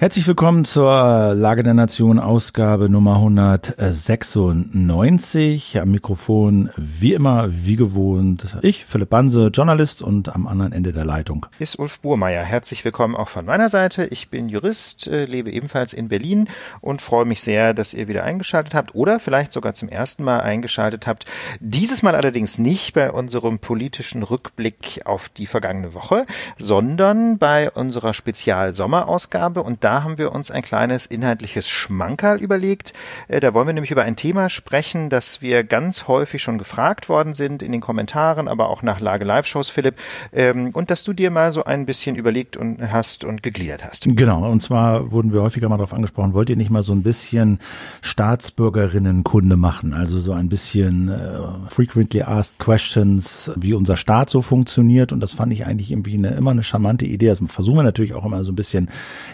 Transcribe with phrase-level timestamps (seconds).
[0.00, 5.78] Herzlich willkommen zur Lage der Nation Ausgabe Nummer 196.
[5.78, 11.04] Am Mikrofon wie immer, wie gewohnt, ich, Philipp Banse, Journalist und am anderen Ende der
[11.04, 12.44] Leitung ist Ulf Burmeier.
[12.44, 14.06] Herzlich willkommen auch von meiner Seite.
[14.06, 16.48] Ich bin Jurist, äh, lebe ebenfalls in Berlin
[16.80, 20.40] und freue mich sehr, dass ihr wieder eingeschaltet habt oder vielleicht sogar zum ersten Mal
[20.40, 21.26] eingeschaltet habt.
[21.60, 26.24] Dieses Mal allerdings nicht bei unserem politischen Rückblick auf die vergangene Woche,
[26.56, 32.92] sondern bei unserer Spezial-Sommerausgabe und da da haben wir uns ein kleines inhaltliches Schmankerl überlegt.
[33.26, 37.08] Äh, da wollen wir nämlich über ein Thema sprechen, das wir ganz häufig schon gefragt
[37.08, 39.96] worden sind in den Kommentaren, aber auch nach Lage Live-Shows, Philipp,
[40.32, 44.04] ähm, und dass du dir mal so ein bisschen überlegt und hast und gegliedert hast.
[44.06, 47.02] Genau, und zwar wurden wir häufiger mal darauf angesprochen, wollt ihr nicht mal so ein
[47.02, 47.58] bisschen
[48.00, 55.10] Staatsbürgerinnenkunde machen, also so ein bisschen äh, frequently asked questions, wie unser Staat so funktioniert
[55.10, 57.26] und das fand ich eigentlich irgendwie eine, immer eine charmante Idee.
[57.26, 58.88] Das versuchen wir natürlich auch immer so ein bisschen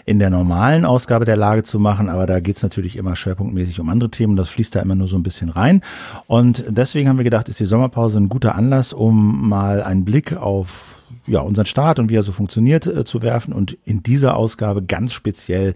[0.05, 3.81] in der normalen normalen Ausgabe der Lage zu machen, aber da geht's natürlich immer schwerpunktmäßig
[3.81, 4.37] um andere Themen.
[4.37, 5.81] Das fließt da immer nur so ein bisschen rein.
[6.25, 10.37] Und deswegen haben wir gedacht, ist die Sommerpause ein guter Anlass, um mal einen Blick
[10.37, 14.37] auf ja, unseren Staat und wie er so funktioniert äh, zu werfen und in dieser
[14.37, 15.73] Ausgabe ganz speziell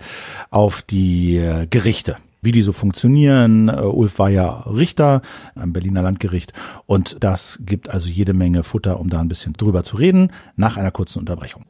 [0.51, 3.69] auf die äh, Gerichte wie die so funktionieren.
[3.69, 5.21] Uh, Ulf war ja Richter
[5.53, 6.53] am Berliner Landgericht
[6.87, 10.75] und das gibt also jede Menge Futter, um da ein bisschen drüber zu reden, nach
[10.75, 11.65] einer kurzen Unterbrechung.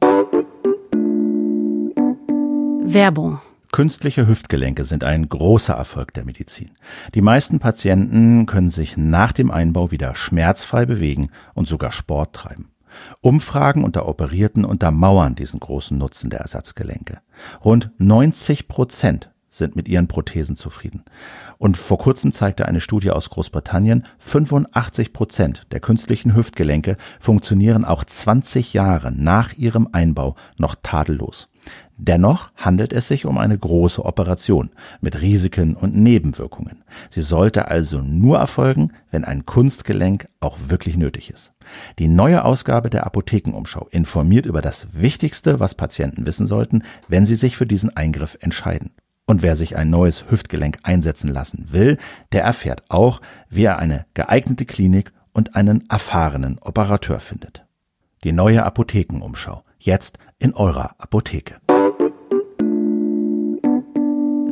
[2.84, 6.72] Werbung Künstliche Hüftgelenke sind ein großer Erfolg der Medizin.
[7.14, 12.72] Die meisten Patienten können sich nach dem Einbau wieder schmerzfrei bewegen und sogar Sport treiben.
[13.20, 17.20] Umfragen unter Operierten untermauern diesen großen Nutzen der Ersatzgelenke.
[17.64, 21.04] Rund 90 Prozent sind mit ihren Prothesen zufrieden.
[21.58, 28.04] Und vor kurzem zeigte eine Studie aus Großbritannien, 85 Prozent der künstlichen Hüftgelenke funktionieren auch
[28.04, 31.48] 20 Jahre nach ihrem Einbau noch tadellos.
[31.96, 36.82] Dennoch handelt es sich um eine große Operation mit Risiken und Nebenwirkungen.
[37.10, 41.52] Sie sollte also nur erfolgen, wenn ein Kunstgelenk auch wirklich nötig ist.
[41.98, 47.36] Die neue Ausgabe der Apothekenumschau informiert über das Wichtigste, was Patienten wissen sollten, wenn sie
[47.36, 48.92] sich für diesen Eingriff entscheiden.
[49.26, 51.98] Und wer sich ein neues Hüftgelenk einsetzen lassen will,
[52.32, 57.64] der erfährt auch, wie er eine geeignete Klinik und einen erfahrenen Operateur findet.
[58.24, 59.64] Die neue Apothekenumschau.
[59.78, 61.61] Jetzt in eurer Apotheke.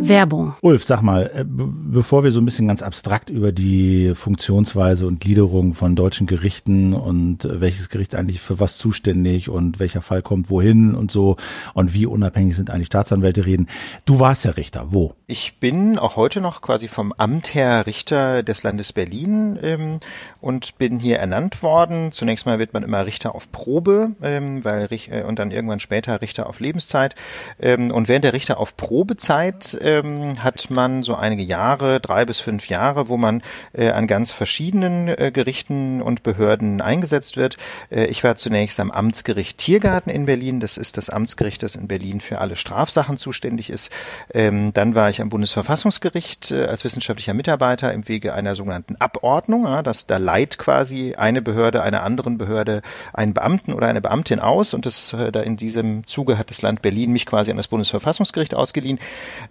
[0.09, 0.55] Werbung.
[0.63, 5.21] Ulf, sag mal, äh, bevor wir so ein bisschen ganz abstrakt über die Funktionsweise und
[5.21, 10.23] Gliederung von deutschen Gerichten und äh, welches Gericht eigentlich für was zuständig und welcher Fall
[10.23, 11.37] kommt wohin und so
[11.75, 13.69] und wie unabhängig sind eigentlich Staatsanwälte reden.
[14.05, 14.87] Du warst ja Richter.
[14.89, 15.15] Wo?
[15.27, 20.01] Ich bin auch heute noch quasi vom Amt her Richter des Landes Berlin ähm,
[20.41, 22.13] und bin hier ernannt worden.
[22.13, 26.21] Zunächst mal wird man immer Richter auf Probe, ähm, weil äh, und dann irgendwann später
[26.21, 27.15] Richter auf Lebenszeit.
[27.61, 32.41] Ähm, und während der Richter auf Probezeit ähm, hat man so einige Jahre, drei bis
[32.41, 33.43] fünf Jahre, wo man
[33.73, 37.57] äh, an ganz verschiedenen äh, Gerichten und Behörden eingesetzt wird.
[37.91, 40.61] Äh, ich war zunächst am Amtsgericht Tiergarten in Berlin.
[40.61, 43.91] Das ist das Amtsgericht, das in Berlin für alle Strafsachen zuständig ist.
[44.33, 49.65] Ähm, dann war ich am Bundesverfassungsgericht äh, als wissenschaftlicher Mitarbeiter im Wege einer sogenannten Abordnung.
[49.65, 54.41] Ja, dass da leiht quasi eine Behörde einer anderen Behörde einen Beamten oder eine Beamtin
[54.41, 57.57] aus und das äh, da in diesem Zuge hat das Land Berlin mich quasi an
[57.57, 58.99] das Bundesverfassungsgericht ausgeliehen.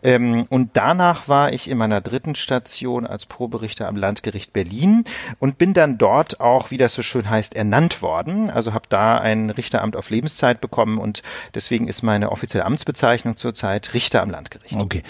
[0.04, 5.04] Ähm, und danach war ich in meiner dritten Station als Proberichter am Landgericht Berlin
[5.40, 8.50] und bin dann dort auch, wie das so schön heißt, ernannt worden.
[8.50, 11.24] Also habe da ein Richteramt auf Lebenszeit bekommen und
[11.56, 14.76] deswegen ist meine offizielle Amtsbezeichnung zurzeit Richter am Landgericht.
[14.76, 15.04] Okay.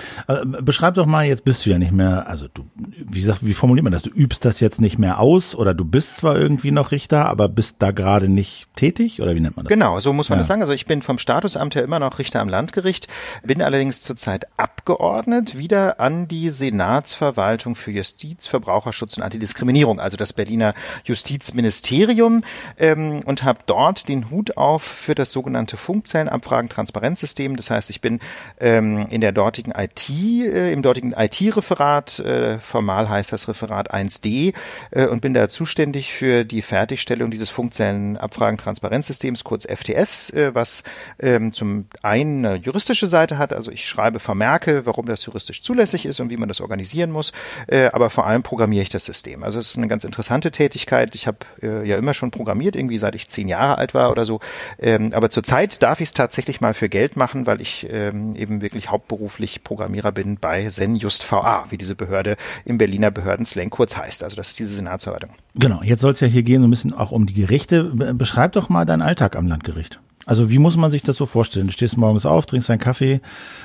[0.62, 3.84] Beschreib doch mal, jetzt bist du ja nicht mehr, also du, wie sagt, wie formuliert
[3.84, 4.04] man das?
[4.04, 7.50] Du übst das jetzt nicht mehr aus oder du bist zwar irgendwie noch Richter, aber
[7.50, 9.70] bist da gerade nicht tätig oder wie nennt man das?
[9.70, 10.42] Genau, so muss man ja.
[10.42, 10.62] das sagen.
[10.62, 13.08] Also ich bin vom Statusamt her immer noch Richter am Landgericht,
[13.44, 20.18] bin allerdings zurzeit Abgeordneter zugeordnet, wieder an die Senatsverwaltung für Justiz, Verbraucherschutz und Antidiskriminierung, also
[20.18, 22.44] das Berliner Justizministerium,
[22.78, 27.56] ähm, und habe dort den Hut auf für das sogenannte Funkzellenabfragen-Transparenzsystem.
[27.56, 28.20] Das heißt, ich bin
[28.60, 34.54] ähm, in der dortigen IT, äh, im dortigen IT-Referat, äh, formal heißt das Referat 1D,
[34.92, 40.84] äh, und bin da zuständig für die Fertigstellung dieses Funkzellenabfragen-Transparenzsystems, kurz FTS, äh, was
[41.20, 46.06] ähm, zum einen eine juristische Seite hat, also ich schreibe Vermerke, warum das juristisch zulässig
[46.06, 47.32] ist und wie man das organisieren muss.
[47.68, 49.44] Äh, aber vor allem programmiere ich das System.
[49.44, 51.16] Also es ist eine ganz interessante Tätigkeit.
[51.16, 54.26] Ich habe äh, ja immer schon programmiert, irgendwie seit ich zehn Jahre alt war oder
[54.26, 54.40] so.
[54.80, 58.62] Ähm, aber zurzeit darf ich es tatsächlich mal für Geld machen, weil ich ähm, eben
[58.62, 63.98] wirklich hauptberuflich Programmierer bin bei Zen Just VA, wie diese Behörde im Berliner Behördenslang kurz
[63.98, 64.24] heißt.
[64.24, 65.32] Also das ist diese Senatsverwaltung.
[65.56, 67.84] Genau, jetzt soll es ja hier gehen so ein bisschen auch um die Gerichte.
[67.84, 70.00] Beschreib doch mal deinen Alltag am Landgericht.
[70.30, 71.66] Also wie muss man sich das so vorstellen?
[71.66, 73.20] Du stehst morgens auf, trinkst deinen Kaffee,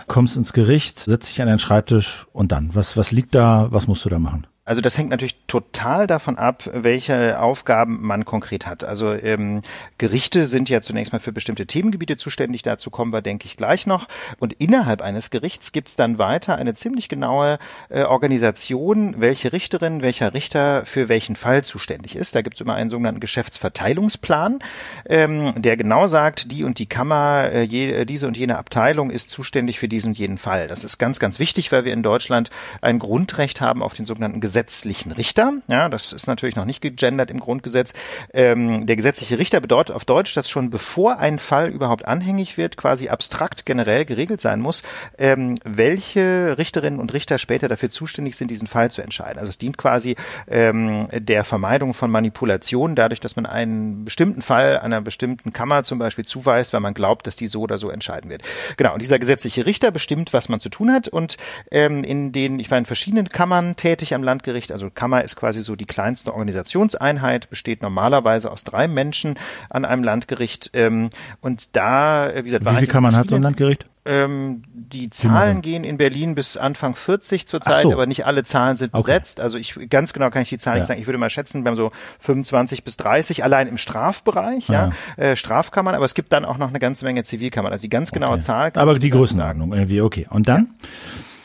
[0.06, 3.86] kommst ins Gericht, setzt dich an deinen Schreibtisch und dann, was, was liegt da, was
[3.86, 4.46] musst du da machen?
[4.66, 8.82] Also das hängt natürlich total davon ab, welche Aufgaben man konkret hat.
[8.82, 9.60] Also ähm,
[9.98, 12.62] Gerichte sind ja zunächst mal für bestimmte Themengebiete zuständig.
[12.62, 14.08] Dazu kommen wir, denke ich, gleich noch.
[14.38, 17.58] Und innerhalb eines Gerichts gibt es dann weiter eine ziemlich genaue
[17.90, 22.34] äh, Organisation, welche Richterin, welcher Richter für welchen Fall zuständig ist.
[22.34, 24.60] Da gibt es immer einen sogenannten Geschäftsverteilungsplan,
[25.04, 29.10] ähm, der genau sagt, die und die Kammer, äh, je, äh, diese und jene Abteilung
[29.10, 30.68] ist zuständig für diesen und jenen Fall.
[30.68, 32.48] Das ist ganz, ganz wichtig, weil wir in Deutschland
[32.80, 35.54] ein Grundrecht haben auf den sogenannten gesetzlichen Richter.
[35.66, 37.92] Ja, das ist natürlich noch nicht gegendert im Grundgesetz.
[38.32, 42.76] Ähm, der gesetzliche Richter bedeutet auf Deutsch, dass schon bevor ein Fall überhaupt anhängig wird,
[42.76, 44.84] quasi abstrakt generell geregelt sein muss,
[45.18, 49.40] ähm, welche Richterinnen und Richter später dafür zuständig sind, diesen Fall zu entscheiden.
[49.40, 50.14] Also es dient quasi
[50.46, 55.98] ähm, der Vermeidung von Manipulationen, dadurch, dass man einen bestimmten Fall einer bestimmten Kammer zum
[55.98, 58.42] Beispiel zuweist, weil man glaubt, dass die so oder so entscheiden wird.
[58.76, 61.38] Genau, und dieser gesetzliche Richter bestimmt, was man zu tun hat und
[61.72, 64.72] ähm, in den, ich war in verschiedenen Kammern tätig am Land Landgericht.
[64.72, 69.38] Also Kammer ist quasi so die kleinste Organisationseinheit, besteht normalerweise aus drei Menschen
[69.70, 70.70] an einem Landgericht.
[70.74, 71.10] Ähm,
[71.40, 73.86] und da, äh, wie gesagt, war Wie viele Kammern hat so ein Landgericht?
[74.06, 77.92] Ähm, die Zahlen gehen in Berlin bis Anfang 40 zurzeit, so.
[77.92, 79.00] aber nicht alle Zahlen sind okay.
[79.00, 79.40] besetzt.
[79.40, 80.80] Also ich ganz genau kann ich die Zahlen ja.
[80.80, 81.00] nicht sagen.
[81.00, 85.24] Ich würde mal schätzen, wir haben so 25 bis 30 allein im Strafbereich, ja, ja
[85.24, 87.72] äh, Strafkammern, aber es gibt dann auch noch eine ganze Menge Zivilkammern.
[87.72, 88.42] Also die ganz genaue okay.
[88.42, 88.72] Zahl.
[88.74, 90.26] Aber die Größenordnung irgendwie okay.
[90.28, 90.68] Und dann?
[90.82, 90.88] Ja.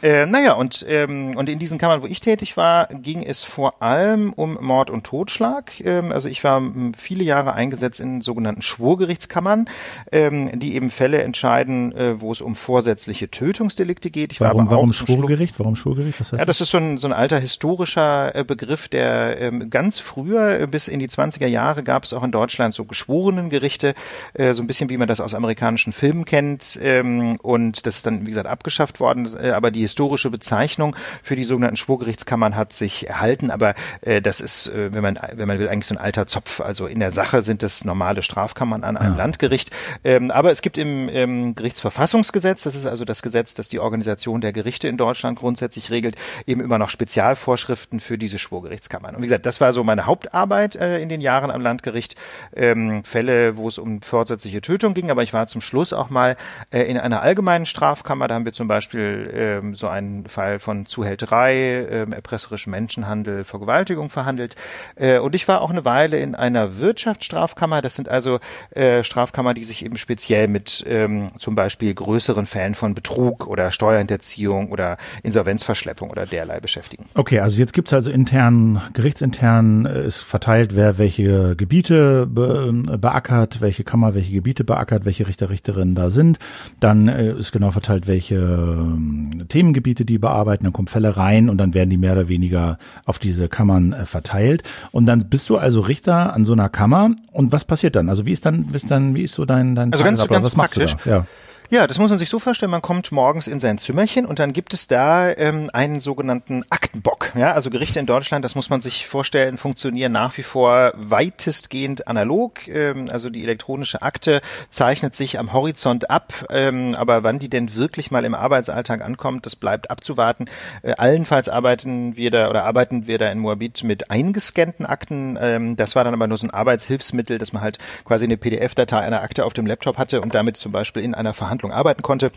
[0.01, 3.81] Äh, naja, und, ähm, und in diesen Kammern, wo ich tätig war, ging es vor
[3.81, 5.73] allem um Mord und Totschlag.
[5.83, 6.61] Ähm, also ich war
[6.95, 9.65] viele Jahre eingesetzt in sogenannten Schwurgerichtskammern,
[10.11, 14.31] ähm, die eben Fälle entscheiden, äh, wo es um vorsätzliche Tötungsdelikte geht.
[14.31, 15.59] Ich warum, war aber warum Schwurgericht?
[15.59, 16.19] Warum Schwurgericht?
[16.19, 19.69] Was heißt ja, das ist so ein, so ein alter historischer äh, Begriff, der ähm,
[19.69, 23.95] ganz früher, äh, bis in die 20er Jahre, gab es auch in Deutschland so Geschworenengerichte,
[24.33, 26.79] äh, so ein bisschen wie man das aus amerikanischen Filmen kennt.
[26.81, 29.29] Ähm, und das ist dann, wie gesagt, abgeschafft worden.
[29.41, 34.39] Äh, aber die historische Bezeichnung für die sogenannten Schwurgerichtskammern hat sich erhalten, aber äh, das
[34.39, 36.61] ist, äh, wenn man wenn man will, eigentlich so ein alter Zopf.
[36.61, 39.17] Also in der Sache sind es normale Strafkammern an einem ja.
[39.17, 39.71] Landgericht.
[40.03, 44.41] Ähm, aber es gibt im, im Gerichtsverfassungsgesetz, das ist also das Gesetz, das die Organisation
[44.41, 46.15] der Gerichte in Deutschland grundsätzlich regelt,
[46.45, 49.15] eben immer noch Spezialvorschriften für diese Schwurgerichtskammern.
[49.15, 52.15] Und wie gesagt, das war so meine Hauptarbeit äh, in den Jahren am Landgericht.
[52.55, 56.37] Ähm, Fälle, wo es um vorsätzliche Tötung ging, aber ich war zum Schluss auch mal
[56.71, 58.27] äh, in einer allgemeinen Strafkammer.
[58.27, 64.09] Da haben wir zum Beispiel ähm, so einen Fall von Zuhälterei, äh, erpresserischem Menschenhandel, Vergewaltigung
[64.09, 64.55] verhandelt.
[64.95, 67.81] Äh, und ich war auch eine Weile in einer Wirtschaftsstrafkammer.
[67.81, 68.39] Das sind also
[68.71, 73.71] äh, Strafkammer, die sich eben speziell mit ähm, zum Beispiel größeren Fällen von Betrug oder
[73.71, 77.05] Steuerhinterziehung oder Insolvenzverschleppung oder derlei beschäftigen.
[77.15, 83.61] Okay, also jetzt gibt's also intern, gerichtsintern äh, ist verteilt, wer welche Gebiete be, beackert,
[83.61, 86.39] welche Kammer welche Gebiete beackert, welche Richter, Richterinnen da sind.
[86.79, 91.49] Dann äh, ist genau verteilt, welche äh, Themen Themengebiete, die bearbeiten, dann kommen Fälle rein
[91.49, 94.63] und dann werden die mehr oder weniger auf diese Kammern äh, verteilt.
[94.91, 97.11] Und dann bist du also Richter an so einer Kammer.
[97.31, 98.09] Und was passiert dann?
[98.09, 100.45] Also wie ist dann, wie ist dann, wie ist so dein, dein Also ganz, ganz
[100.45, 100.95] was praktisch.
[101.05, 101.25] Ja.
[101.71, 104.53] Ja, das muss man sich so vorstellen, man kommt morgens in sein Zimmerchen und dann
[104.53, 107.31] gibt es da ähm, einen sogenannten Aktenbock.
[107.35, 112.07] Ja, also Gerichte in Deutschland, das muss man sich vorstellen, funktionieren nach wie vor weitestgehend
[112.07, 112.67] analog.
[112.67, 117.75] Ähm, also die elektronische Akte zeichnet sich am Horizont ab, ähm, aber wann die denn
[117.75, 120.45] wirklich mal im Arbeitsalltag ankommt, das bleibt abzuwarten.
[120.81, 125.37] Äh, allenfalls arbeiten wir da oder arbeiten wir da in Moabit mit eingescannten Akten.
[125.39, 129.01] Ähm, das war dann aber nur so ein Arbeitshilfsmittel, dass man halt quasi eine PDF-Datei
[129.01, 132.01] einer Akte auf dem Laptop hatte und damit zum Beispiel in einer Verhandlung Verhandlung arbeiten
[132.01, 132.31] konnte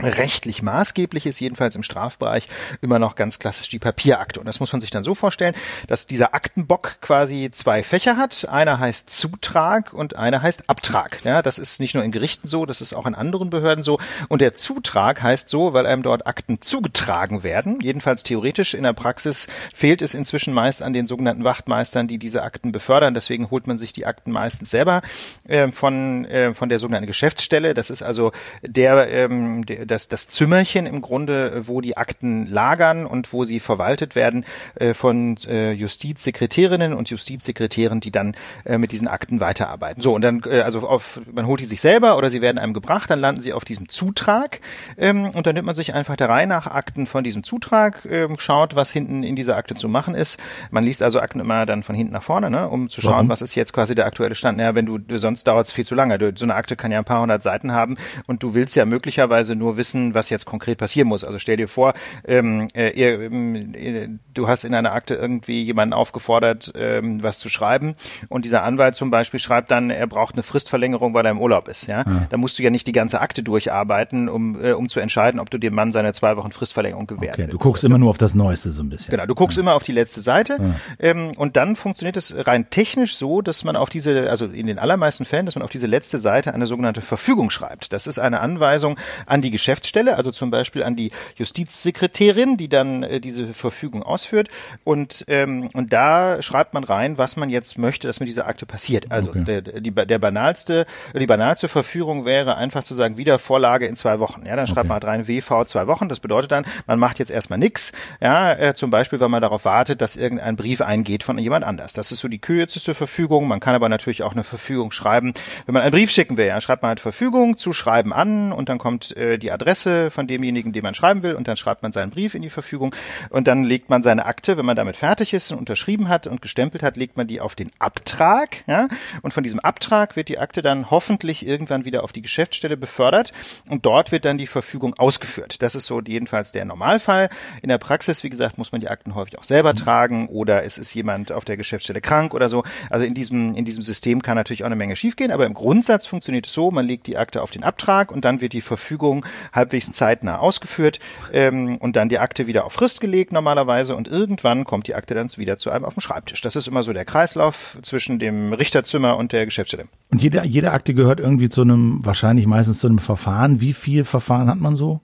[0.00, 2.46] rechtlich maßgeblich ist, jedenfalls im Strafbereich,
[2.80, 4.40] immer noch ganz klassisch die Papierakte.
[4.40, 5.54] Und das muss man sich dann so vorstellen,
[5.86, 8.48] dass dieser Aktenbock quasi zwei Fächer hat.
[8.48, 11.24] Einer heißt Zutrag und einer heißt Abtrag.
[11.24, 13.98] Ja, das ist nicht nur in Gerichten so, das ist auch in anderen Behörden so.
[14.28, 17.80] Und der Zutrag heißt so, weil einem dort Akten zugetragen werden.
[17.80, 18.74] Jedenfalls theoretisch.
[18.74, 23.14] In der Praxis fehlt es inzwischen meist an den sogenannten Wachtmeistern, die diese Akten befördern.
[23.14, 25.02] Deswegen holt man sich die Akten meistens selber
[25.46, 27.74] äh, von, äh, von der sogenannten Geschäftsstelle.
[27.74, 33.06] Das ist also der, ähm, der das, das Zimmerchen im Grunde, wo die Akten lagern
[33.06, 34.44] und wo sie verwaltet werden
[34.76, 40.02] äh, von äh, Justizsekretärinnen und Justizsekretären, die dann äh, mit diesen Akten weiterarbeiten.
[40.02, 42.74] So, und dann, äh, also auf, man holt die sich selber oder sie werden einem
[42.74, 44.60] gebracht, dann landen sie auf diesem Zutrag
[44.96, 48.36] ähm, und dann nimmt man sich einfach der Reihe nach Akten von diesem Zutrag, ähm,
[48.38, 50.38] schaut, was hinten in dieser Akte zu machen ist.
[50.70, 53.28] Man liest also Akten immer dann von hinten nach vorne, ne, um zu schauen, Warum?
[53.30, 54.58] was ist jetzt quasi der aktuelle Stand.
[54.58, 56.18] Naja, wenn du, sonst dauert es viel zu lange.
[56.18, 58.84] Du, so eine Akte kann ja ein paar hundert Seiten haben und du willst ja
[58.84, 61.24] möglicherweise nur wissen, was jetzt konkret passieren muss.
[61.24, 61.94] Also stell dir vor,
[62.26, 67.94] ähm, äh, äh, du hast in einer Akte irgendwie jemanden aufgefordert, ähm, was zu schreiben
[68.28, 71.68] und dieser Anwalt zum Beispiel schreibt dann, er braucht eine Fristverlängerung, weil er im Urlaub
[71.68, 71.86] ist.
[71.86, 72.26] Ja, ja.
[72.28, 75.50] da musst du ja nicht die ganze Akte durcharbeiten, um äh, um zu entscheiden, ob
[75.50, 77.50] du dem Mann seine zwei Wochen Fristverlängerung gewähren okay.
[77.50, 79.10] Du guckst immer nur auf das Neueste so ein bisschen.
[79.10, 79.62] Genau, du guckst ja.
[79.62, 83.76] immer auf die letzte Seite ähm, und dann funktioniert es rein technisch so, dass man
[83.76, 87.00] auf diese, also in den allermeisten Fällen, dass man auf diese letzte Seite eine sogenannte
[87.00, 87.92] Verfügung schreibt.
[87.92, 93.02] Das ist eine Anweisung an die Geschäftsstelle, also zum Beispiel an die Justizsekretärin, die dann
[93.02, 94.48] äh, diese Verfügung ausführt
[94.84, 98.66] und ähm, und da schreibt man rein, was man jetzt möchte, dass mit dieser Akte
[98.66, 99.10] passiert.
[99.10, 99.44] Also okay.
[99.44, 104.46] der, die, der banalste, die banalste Verfügung wäre einfach zu sagen, Wiedervorlage in zwei Wochen.
[104.46, 104.88] Ja, dann schreibt okay.
[104.88, 106.08] man halt rein WV zwei Wochen.
[106.08, 107.92] Das bedeutet dann, man macht jetzt erstmal nichts.
[108.20, 111.92] Ja, äh, zum Beispiel, weil man darauf wartet, dass irgendein Brief eingeht von jemand anders.
[111.92, 113.48] Das ist so die kürzeste Verfügung.
[113.48, 115.34] Man kann aber natürlich auch eine Verfügung schreiben,
[115.66, 116.46] wenn man einen Brief schicken will.
[116.46, 120.26] Ja, schreibt man halt Verfügung zu schreiben an und dann kommt äh, die Adresse von
[120.26, 122.94] demjenigen, den man schreiben will und dann schreibt man seinen Brief in die Verfügung
[123.30, 126.42] und dann legt man seine Akte, wenn man damit fertig ist und unterschrieben hat und
[126.42, 128.64] gestempelt hat, legt man die auf den Abtrag.
[128.66, 128.88] Ja,
[129.22, 133.32] und von diesem Abtrag wird die Akte dann hoffentlich irgendwann wieder auf die Geschäftsstelle befördert
[133.68, 135.62] und dort wird dann die Verfügung ausgeführt.
[135.62, 137.28] Das ist so jedenfalls der Normalfall.
[137.62, 140.78] In der Praxis, wie gesagt, muss man die Akten häufig auch selber tragen oder es
[140.78, 142.64] ist jemand auf der Geschäftsstelle krank oder so.
[142.90, 146.06] Also in diesem, in diesem System kann natürlich auch eine Menge schiefgehen, aber im Grundsatz
[146.06, 149.24] funktioniert es so, man legt die Akte auf den Abtrag und dann wird die Verfügung
[149.52, 150.98] halbwegs zeitnah ausgeführt
[151.32, 155.14] ähm, und dann die Akte wieder auf Frist gelegt normalerweise und irgendwann kommt die Akte
[155.14, 156.40] dann wieder zu einem auf dem Schreibtisch.
[156.40, 159.88] Das ist immer so der Kreislauf zwischen dem Richterzimmer und der Geschäftsstelle.
[160.10, 163.60] Und jede, jede Akte gehört irgendwie zu einem, wahrscheinlich meistens zu einem Verfahren.
[163.60, 165.00] Wie viel Verfahren hat man so?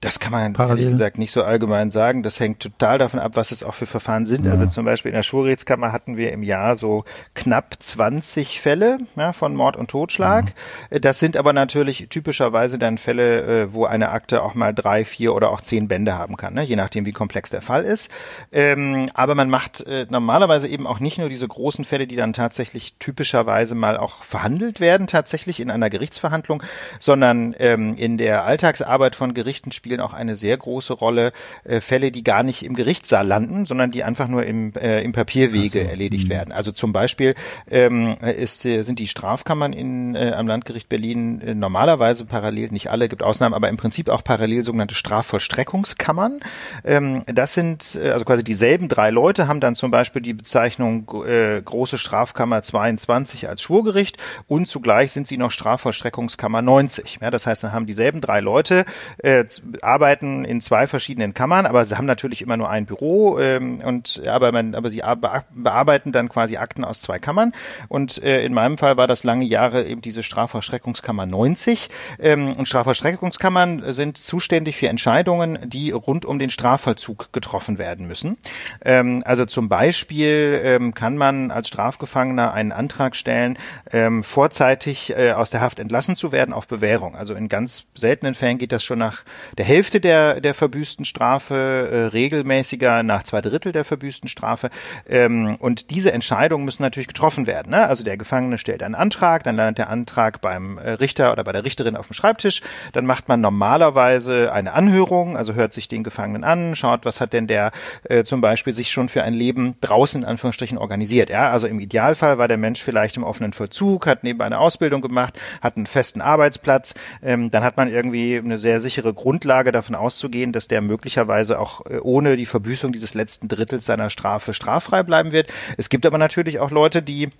[0.00, 0.84] Das kann man Parallel.
[0.84, 2.22] ehrlich gesagt nicht so allgemein sagen.
[2.22, 4.44] Das hängt total davon ab, was es auch für Verfahren sind.
[4.44, 4.52] Ja.
[4.52, 9.32] Also zum Beispiel in der Schwurrechtskammer hatten wir im Jahr so knapp 20 Fälle ja,
[9.32, 10.52] von Mord und Totschlag.
[10.90, 10.98] Ja.
[10.98, 15.34] Das sind aber natürlich typischerweise dann Fälle, äh, wo eine Akte auch mal drei, vier
[15.34, 16.62] oder auch zehn Bände haben kann, ne?
[16.62, 18.10] je nachdem, wie komplex der Fall ist.
[18.52, 22.34] Ähm, aber man macht äh, normalerweise eben auch nicht nur diese großen Fälle, die dann
[22.34, 26.62] tatsächlich typischerweise mal auch verhandelt werden, tatsächlich in einer Gerichtsverhandlung,
[26.98, 32.10] sondern ähm, in der Alltagsarbeit von Gerichten spielen auch eine sehr große Rolle äh, Fälle,
[32.10, 35.88] die gar nicht im Gerichtssaal landen, sondern die einfach nur im, äh, im Papierwege so.
[35.88, 36.32] erledigt mhm.
[36.32, 36.52] werden.
[36.52, 37.36] Also zum Beispiel
[37.70, 42.90] ähm, ist, äh, sind die Strafkammern in, äh, am Landgericht Berlin äh, normalerweise parallel, nicht
[42.90, 46.40] alle, gibt Ausnahmen, aber im Prinzip auch parallel sogenannte Strafvollstreckungskammern.
[46.84, 51.08] Ähm, das sind äh, also quasi dieselben drei Leute, haben dann zum Beispiel die Bezeichnung
[51.24, 54.16] äh, Große Strafkammer 22 als Schwurgericht
[54.48, 57.20] und zugleich sind sie noch Strafvollstreckungskammer 90.
[57.22, 58.84] Ja, das heißt, dann haben dieselben drei Leute
[59.18, 59.44] äh,
[59.82, 64.22] arbeiten in zwei verschiedenen Kammern, aber sie haben natürlich immer nur ein Büro ähm, und
[64.26, 65.02] aber man, aber sie
[65.50, 67.52] bearbeiten dann quasi Akten aus zwei Kammern.
[67.88, 71.88] Und äh, in meinem Fall war das lange Jahre eben diese Strafvollstreckungskammer 90.
[72.18, 78.38] Ähm, und Strafvollstreckungskammern sind zuständig für Entscheidungen, die rund um den Strafvollzug getroffen werden müssen.
[78.84, 83.58] Ähm, also zum Beispiel ähm, kann man als Strafgefangener einen Antrag stellen,
[83.92, 87.16] ähm, vorzeitig äh, aus der Haft entlassen zu werden auf Bewährung.
[87.16, 89.22] Also in ganz seltenen Fällen geht das schon nach
[89.58, 94.70] der Hälfte der, der verbüßten Strafe, äh, regelmäßiger nach zwei Drittel der verbüßten Strafe.
[95.08, 97.70] Ähm, und diese Entscheidungen müssen natürlich getroffen werden.
[97.70, 97.86] Ne?
[97.86, 101.52] Also der Gefangene stellt einen Antrag, dann landet der Antrag beim äh, Richter oder bei
[101.52, 102.62] der Richterin auf dem Schreibtisch.
[102.92, 107.32] Dann macht man normalerweise eine Anhörung, also hört sich den Gefangenen an, schaut, was hat
[107.32, 107.72] denn der
[108.04, 111.28] äh, zum Beispiel sich schon für ein Leben draußen in Anführungsstrichen organisiert.
[111.28, 111.50] Ja?
[111.50, 115.40] Also im Idealfall war der Mensch vielleicht im offenen Vollzug, hat nebenbei eine Ausbildung gemacht,
[115.60, 116.94] hat einen festen Arbeitsplatz.
[117.20, 121.58] Ähm, dann hat man irgendwie eine sehr sichere Grundlage Grundlage davon auszugehen, dass der möglicherweise
[121.58, 125.50] auch äh, ohne die Verbüßung dieses letzten Drittels seiner Strafe straffrei bleiben wird.
[125.78, 127.30] Es gibt aber natürlich auch Leute, die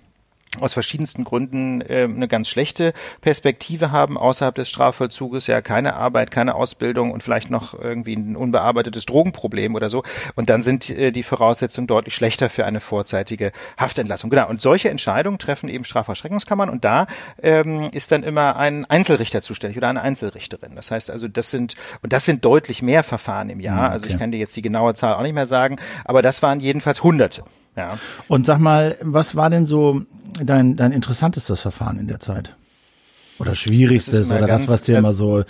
[0.59, 6.31] aus verschiedensten Gründen äh, eine ganz schlechte Perspektive haben außerhalb des Strafvollzuges, ja keine Arbeit,
[6.31, 10.03] keine Ausbildung und vielleicht noch irgendwie ein unbearbeitetes Drogenproblem oder so.
[10.35, 14.29] Und dann sind äh, die Voraussetzungen deutlich schlechter für eine vorzeitige Haftentlassung.
[14.29, 14.49] Genau.
[14.49, 17.07] Und solche Entscheidungen treffen eben Strafverschreckungskammern und da
[17.41, 20.75] ähm, ist dann immer ein Einzelrichter zuständig oder eine Einzelrichterin.
[20.75, 23.85] Das heißt also, das sind und das sind deutlich mehr Verfahren im Jahr.
[23.85, 23.91] Okay.
[23.93, 26.59] Also ich kann dir jetzt die genaue Zahl auch nicht mehr sagen, aber das waren
[26.59, 27.43] jedenfalls Hunderte.
[27.77, 27.97] Ja.
[28.27, 30.01] Und sag mal, was war denn so
[30.43, 32.55] dein, dein interessantestes Verfahren in der Zeit?
[33.39, 35.43] Oder schwierigstes oder das, was dir immer so äh,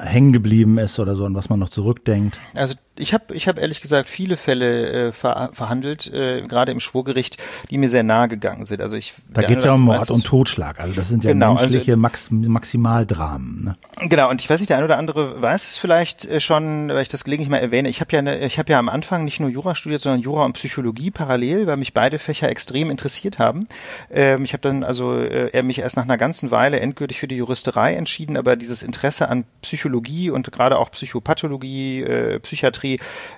[0.00, 2.38] hängen geblieben ist oder so und was man noch zurückdenkt?
[2.54, 6.80] Also ich habe ich hab ehrlich gesagt viele Fälle äh, ver verhandelt, äh, gerade im
[6.80, 7.38] Schwurgericht,
[7.70, 8.80] die mir sehr nahe gegangen sind.
[8.80, 10.80] Also ich da geht es ja um Mord und Totschlag.
[10.80, 13.64] Also das sind ja genau, also menschliche also, Max Maximaldramen.
[13.64, 13.76] Ne?
[14.08, 14.30] Genau.
[14.30, 17.08] Und ich weiß nicht, der eine oder andere weiß es vielleicht äh, schon, weil ich
[17.08, 17.88] das gelegentlich mal erwähne.
[17.88, 20.44] Ich habe ja eine, ich habe ja am Anfang nicht nur Jura studiert, sondern Jura
[20.44, 23.66] und Psychologie parallel, weil mich beide Fächer extrem interessiert haben.
[24.10, 27.36] Ähm, ich habe dann also äh, mich erst nach einer ganzen Weile endgültig für die
[27.36, 32.87] Juristerei entschieden, aber dieses Interesse an Psychologie und gerade auch Psychopathologie, äh, Psychiatrie,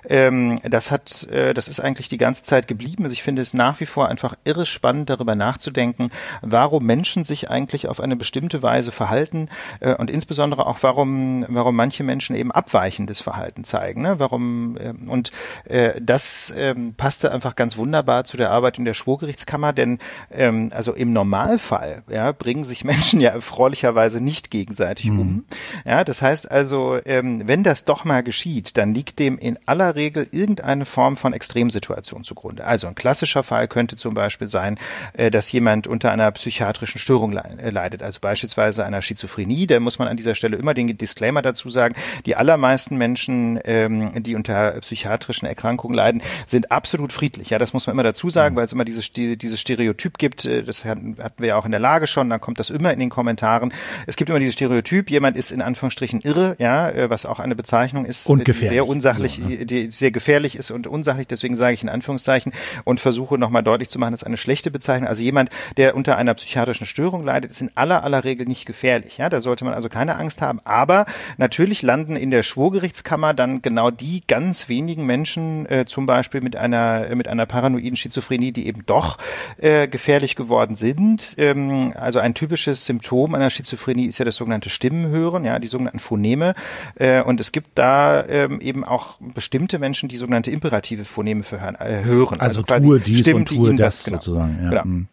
[0.07, 3.03] ähm, das hat, äh, das ist eigentlich die ganze Zeit geblieben.
[3.03, 7.49] Also ich finde es nach wie vor einfach irre spannend, darüber nachzudenken, warum Menschen sich
[7.49, 12.51] eigentlich auf eine bestimmte Weise verhalten äh, und insbesondere auch warum, warum manche Menschen eben
[12.51, 14.01] abweichendes Verhalten zeigen.
[14.01, 14.19] Ne?
[14.19, 15.31] Warum äh, und
[15.65, 19.99] äh, das äh, passte einfach ganz wunderbar zu der Arbeit in der Schwurgerichtskammer, denn
[20.31, 25.19] ähm, also im Normalfall ja, bringen sich Menschen ja erfreulicherweise nicht gegenseitig mhm.
[25.19, 25.45] um.
[25.85, 29.95] Ja, das heißt also, ähm, wenn das doch mal geschieht, dann liegt dem in aller
[29.95, 32.65] Regel irgendeine Form von Extremsituation zugrunde.
[32.65, 34.77] Also ein klassischer Fall könnte zum Beispiel sein,
[35.13, 39.67] äh, dass jemand unter einer psychiatrischen Störung äh, leidet, also beispielsweise einer Schizophrenie.
[39.67, 41.95] Da muss man an dieser Stelle immer den Disclaimer dazu sagen,
[42.25, 47.49] die allermeisten Menschen, ähm, die unter psychiatrischen Erkrankungen leiden, sind absolut friedlich.
[47.49, 48.59] Ja, das muss man immer dazu sagen, mhm.
[48.59, 50.45] weil es immer dieses, dieses Stereotyp gibt.
[50.45, 52.99] Äh, das hatten wir ja auch in der Lage schon, dann kommt das immer in
[52.99, 53.73] den Kommentaren.
[54.05, 58.05] Es gibt immer dieses Stereotyp, jemand ist in Anführungsstrichen irre, ja, was auch eine Bezeichnung
[58.05, 59.65] ist, und sehr unsachlich, so, ne?
[59.65, 62.51] die sehr gefährlich ist und unsachlich, deswegen sage ich in Anführungszeichen
[62.83, 66.33] und versuche nochmal deutlich zu machen, dass eine schlechte Bezeichnung, also jemand, der unter einer
[66.33, 69.89] psychiatrischen Störung leidet, ist in aller aller Regel nicht gefährlich, ja, da sollte man also
[69.89, 71.05] keine Angst haben, aber
[71.37, 76.55] natürlich landen in der Schwurgerichtskammer dann genau die ganz wenigen Menschen, äh, zum Beispiel mit
[76.55, 79.17] einer mit einer paranoiden Schizophrenie, die eben doch
[79.57, 81.35] äh, gefährlich geworden sind.
[81.37, 85.99] Ähm, also ein typisches Symptom einer Schizophrenie ist ja das sogenannte Stimmenhören, ja, die sogenannten
[85.99, 86.55] Phoneme.
[86.95, 91.61] Äh, und es gibt da ähm, eben auch bestimmte Menschen, die sogenannte imperative Phoneme für
[91.61, 91.75] hören.
[91.75, 92.39] Äh, hören.
[92.39, 94.17] Also, also tue dies Stimmen, und tue das genau.
[94.17, 94.59] sozusagen.
[94.61, 94.69] Ja.
[94.69, 94.85] Genau.
[94.85, 95.07] Mhm.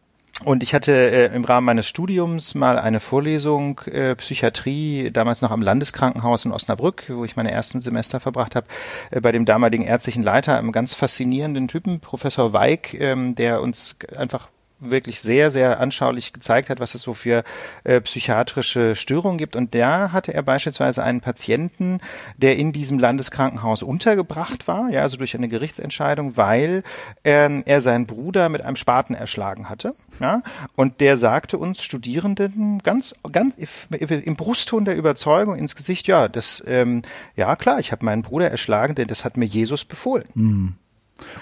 [0.45, 5.50] Und ich hatte äh, im Rahmen meines Studiums mal eine Vorlesung äh, Psychiatrie, damals noch
[5.50, 8.67] am Landeskrankenhaus in Osnabrück, wo ich meine ersten Semester verbracht habe,
[9.11, 13.97] äh, bei dem damaligen ärztlichen Leiter, einem ganz faszinierenden Typen, Professor Weig, ähm, der uns
[14.17, 14.49] einfach
[14.81, 17.43] wirklich sehr, sehr anschaulich gezeigt hat, was es so für
[17.85, 19.57] äh, psychiatrische Störungen gibt.
[19.57, 22.01] Und da hatte er beispielsweise einen Patienten,
[22.37, 26.83] der in diesem Landeskrankenhaus untergebracht war, ja, also durch eine Gerichtsentscheidung, weil
[27.25, 29.95] ähm, er seinen Bruder mit einem Spaten erschlagen hatte.
[30.21, 30.43] Ja,
[30.77, 33.55] und der sagte uns Studierenden ganz, ganz
[33.91, 37.03] im Brustton der Überzeugung ins Gesicht, ja, das, ähm,
[37.37, 40.25] ja klar, ich habe meinen Bruder erschlagen, denn das hat mir Jesus befohlen.
[40.35, 40.75] Mhm.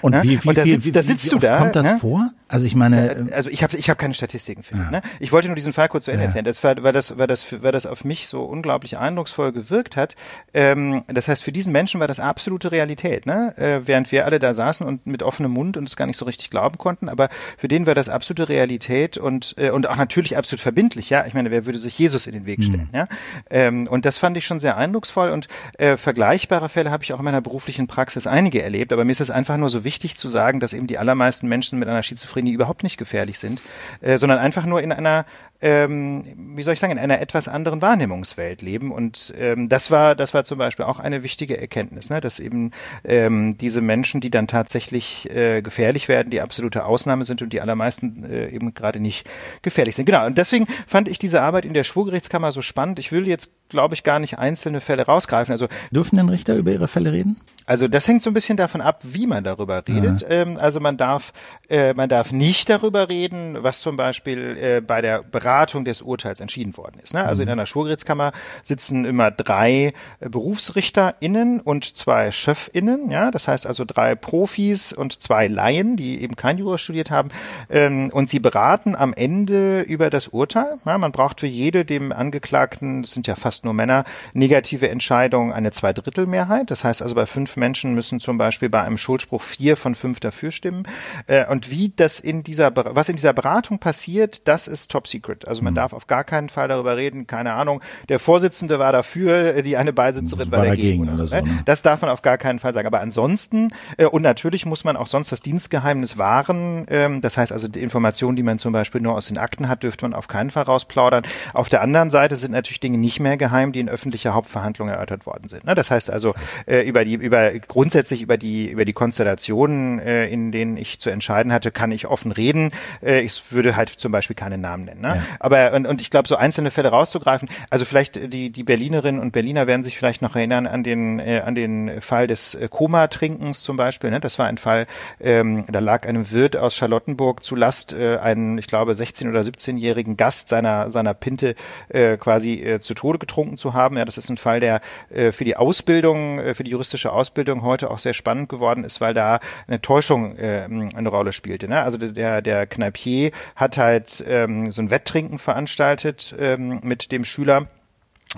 [0.01, 0.23] Und ja?
[0.23, 1.57] wie, wie, und da, sitzt, wie, da sitzt wie, wie du da.
[1.59, 1.97] Kommt das ne?
[1.99, 2.31] vor?
[2.47, 4.75] Also ich meine, also ich habe ich hab keine Statistiken für.
[4.75, 4.91] Ja.
[4.91, 5.01] Ne?
[5.19, 6.27] Ich wollte nur diesen Fall kurz zu Ende ja.
[6.27, 6.45] erzählen.
[6.45, 10.15] Das war, weil das, weil das, weil das auf mich so unglaublich eindrucksvoll gewirkt hat.
[10.53, 13.53] Ähm, das heißt, für diesen Menschen war das absolute Realität, ne?
[13.57, 16.25] Äh, während wir alle da saßen und mit offenem Mund und es gar nicht so
[16.25, 17.09] richtig glauben konnten.
[17.09, 21.09] Aber für den war das absolute Realität und äh, und auch natürlich absolut verbindlich.
[21.09, 22.89] Ja, ich meine, wer würde sich Jesus in den Weg stellen?
[22.91, 22.97] Mhm.
[22.97, 23.07] Ja,
[23.49, 27.19] ähm, und das fand ich schon sehr eindrucksvoll und äh, vergleichbare Fälle habe ich auch
[27.19, 28.93] in meiner beruflichen Praxis einige erlebt.
[28.93, 31.79] Aber mir ist es einfach nur so wichtig zu sagen, dass eben die allermeisten Menschen
[31.79, 33.61] mit einer Schizophrenie Schizophrenie überhaupt nicht gefährlich sind,
[34.01, 35.25] äh, sondern einfach nur in einer
[35.61, 36.23] ähm,
[36.55, 38.91] wie soll ich sagen, in einer etwas anderen Wahrnehmungswelt leben.
[38.91, 42.21] Und ähm, das war, das war zum Beispiel auch eine wichtige Erkenntnis, ne?
[42.21, 42.71] dass eben
[43.03, 47.61] ähm, diese Menschen, die dann tatsächlich äh, gefährlich werden, die absolute Ausnahme sind und die
[47.61, 49.27] allermeisten äh, eben gerade nicht
[49.61, 50.05] gefährlich sind.
[50.05, 50.25] Genau.
[50.25, 52.99] Und deswegen fand ich diese Arbeit in der Schwurgerichtskammer so spannend.
[52.99, 55.51] Ich will jetzt, glaube ich, gar nicht einzelne Fälle rausgreifen.
[55.51, 57.41] Also dürfen denn Richter über ihre Fälle reden?
[57.65, 60.21] Also das hängt so ein bisschen davon ab, wie man darüber redet.
[60.21, 60.29] Ja.
[60.29, 61.33] Ähm, also man darf,
[61.69, 65.46] äh, man darf nicht darüber reden, was zum Beispiel äh, bei der Beratung
[65.85, 67.13] des Urteils entschieden worden ist.
[67.13, 67.23] Ne?
[67.23, 67.47] Also mhm.
[67.47, 68.31] in einer Schwurgerichtskammer
[68.63, 73.11] sitzen immer drei äh, BerufsrichterInnen und zwei ChefInnen.
[73.11, 77.29] Ja, das heißt also drei Profis und zwei Laien, die eben kein Jura studiert haben.
[77.69, 80.79] Ähm, und sie beraten am Ende über das Urteil.
[80.85, 85.53] Ja, man braucht für jede dem Angeklagten, das sind ja fast nur Männer, negative Entscheidung
[85.53, 86.71] eine Zweidrittelmehrheit.
[86.71, 90.19] Das heißt also bei fünf Menschen müssen zum Beispiel bei einem Schuldspruch vier von fünf
[90.19, 90.87] dafür stimmen.
[91.27, 95.36] Äh, und wie das in dieser, was in dieser Beratung passiert, das ist top secret.
[95.45, 95.75] Also man mhm.
[95.75, 97.27] darf auf gar keinen Fall darüber reden.
[97.27, 97.81] Keine Ahnung.
[98.09, 101.05] Der Vorsitzende war dafür, die eine Beisitzerin war, war dagegen.
[101.05, 101.63] dagegen oder so, ne?
[101.65, 102.87] Das darf man auf gar keinen Fall sagen.
[102.87, 106.85] Aber ansonsten, äh, und natürlich muss man auch sonst das Dienstgeheimnis wahren.
[106.89, 109.83] Ähm, das heißt also die Informationen, die man zum Beispiel nur aus den Akten hat,
[109.83, 111.23] dürfte man auf keinen Fall rausplaudern.
[111.53, 115.25] Auf der anderen Seite sind natürlich Dinge nicht mehr geheim, die in öffentlicher Hauptverhandlung erörtert
[115.25, 115.65] worden sind.
[115.65, 115.75] Ne?
[115.75, 116.33] Das heißt also
[116.65, 121.09] äh, über die über grundsätzlich über die über die Konstellationen, äh, in denen ich zu
[121.09, 122.71] entscheiden hatte, kann ich offen reden.
[123.03, 125.01] Äh, ich würde halt zum Beispiel keine Namen nennen.
[125.01, 125.23] Ne?
[125.39, 129.31] Aber und, und ich glaube, so einzelne Fälle rauszugreifen, also vielleicht die die Berlinerinnen und
[129.31, 133.61] Berliner werden sich vielleicht noch erinnern an den äh, an den Fall des äh, Koma-Trinkens
[133.61, 134.09] zum Beispiel.
[134.09, 134.19] Ne?
[134.19, 134.87] Das war ein Fall,
[135.19, 139.41] ähm, da lag einem Wirt aus Charlottenburg zu Last äh, einen, ich glaube, 16 oder
[139.41, 141.55] 17-jährigen Gast seiner seiner Pinte
[141.89, 143.97] äh, quasi äh, zu Tode getrunken zu haben.
[143.97, 147.63] Ja, das ist ein Fall, der äh, für die Ausbildung, äh, für die juristische Ausbildung
[147.63, 151.67] heute auch sehr spannend geworden ist, weil da eine Täuschung äh, eine Rolle spielte.
[151.67, 151.81] Ne?
[151.81, 157.65] Also der der Kneipier hat halt ähm, so ein Wetttrinken veranstaltet ähm, mit dem Schüler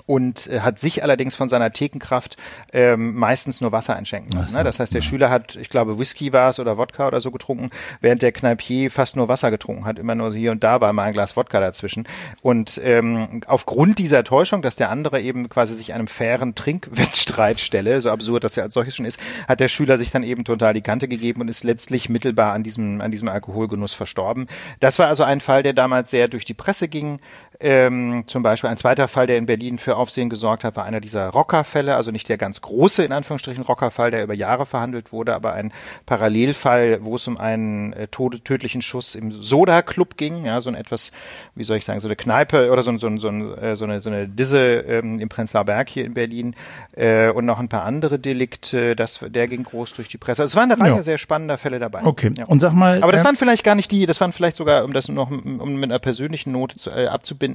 [0.06, 2.36] und äh, hat sich allerdings von seiner Thekenkraft
[2.72, 4.54] ähm, meistens nur Wasser einschenken lassen.
[4.54, 4.64] Ne?
[4.64, 5.06] Das heißt, der ja.
[5.06, 8.90] Schüler hat, ich glaube, Whisky war es oder Wodka oder so getrunken, während der Kneipier
[8.90, 11.60] fast nur Wasser getrunken hat, immer nur hier und da war mal ein Glas Wodka
[11.60, 12.06] dazwischen.
[12.42, 18.00] Und ähm, aufgrund dieser Täuschung, dass der andere eben quasi sich einem fairen Trinkwettstreit stelle,
[18.00, 20.74] so absurd dass er als solches schon ist, hat der Schüler sich dann eben total
[20.74, 24.46] die Kante gegeben und ist letztlich mittelbar an diesem, an diesem Alkoholgenuss verstorben.
[24.80, 27.20] Das war also ein Fall, der damals sehr durch die Presse ging.
[27.62, 31.00] Ähm, zum Beispiel ein zweiter Fall, der in Berlin für Aufsehen gesorgt hat, war einer
[31.00, 35.34] dieser Rockerfälle, also nicht der ganz große, in Anführungsstrichen, Rockerfall, der über Jahre verhandelt wurde,
[35.34, 35.70] aber ein
[36.06, 41.12] Parallelfall, wo es um einen äh, tödlichen Schuss im Soda-Club ging, ja, so ein etwas,
[41.54, 44.08] wie soll ich sagen, so eine Kneipe oder so, so, so, äh, so, eine, so
[44.08, 46.54] eine Disse ähm, im Prenzlauer Berg hier in Berlin
[46.92, 50.42] äh, und noch ein paar andere Delikte, das, der ging groß durch die Presse.
[50.42, 51.02] Also es waren eine Reihe ja.
[51.02, 52.04] sehr spannender Fälle dabei.
[52.04, 52.46] Okay, ja.
[52.46, 53.02] und sag mal...
[53.02, 55.30] Aber das äh, waren vielleicht gar nicht die, das waren vielleicht sogar, um das noch
[55.30, 57.49] um mit einer persönlichen Note zu, äh, abzubinden,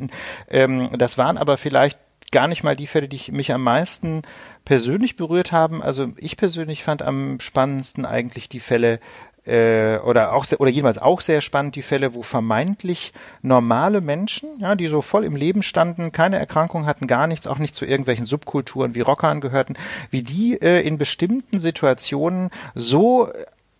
[0.50, 2.00] ähm, das waren aber vielleicht
[2.32, 4.24] gar nicht mal die Fälle, die mich am meisten
[4.66, 5.82] persönlich berührt haben.
[5.82, 9.00] Also ich persönlich fand am spannendsten eigentlich die Fälle
[9.46, 14.76] äh, oder auch oder jedenfalls auch sehr spannend die Fälle, wo vermeintlich normale Menschen, ja,
[14.76, 18.26] die so voll im Leben standen, keine Erkrankung hatten, gar nichts, auch nicht zu irgendwelchen
[18.26, 19.76] Subkulturen wie Rockern gehörten,
[20.10, 23.30] wie die äh, in bestimmten Situationen so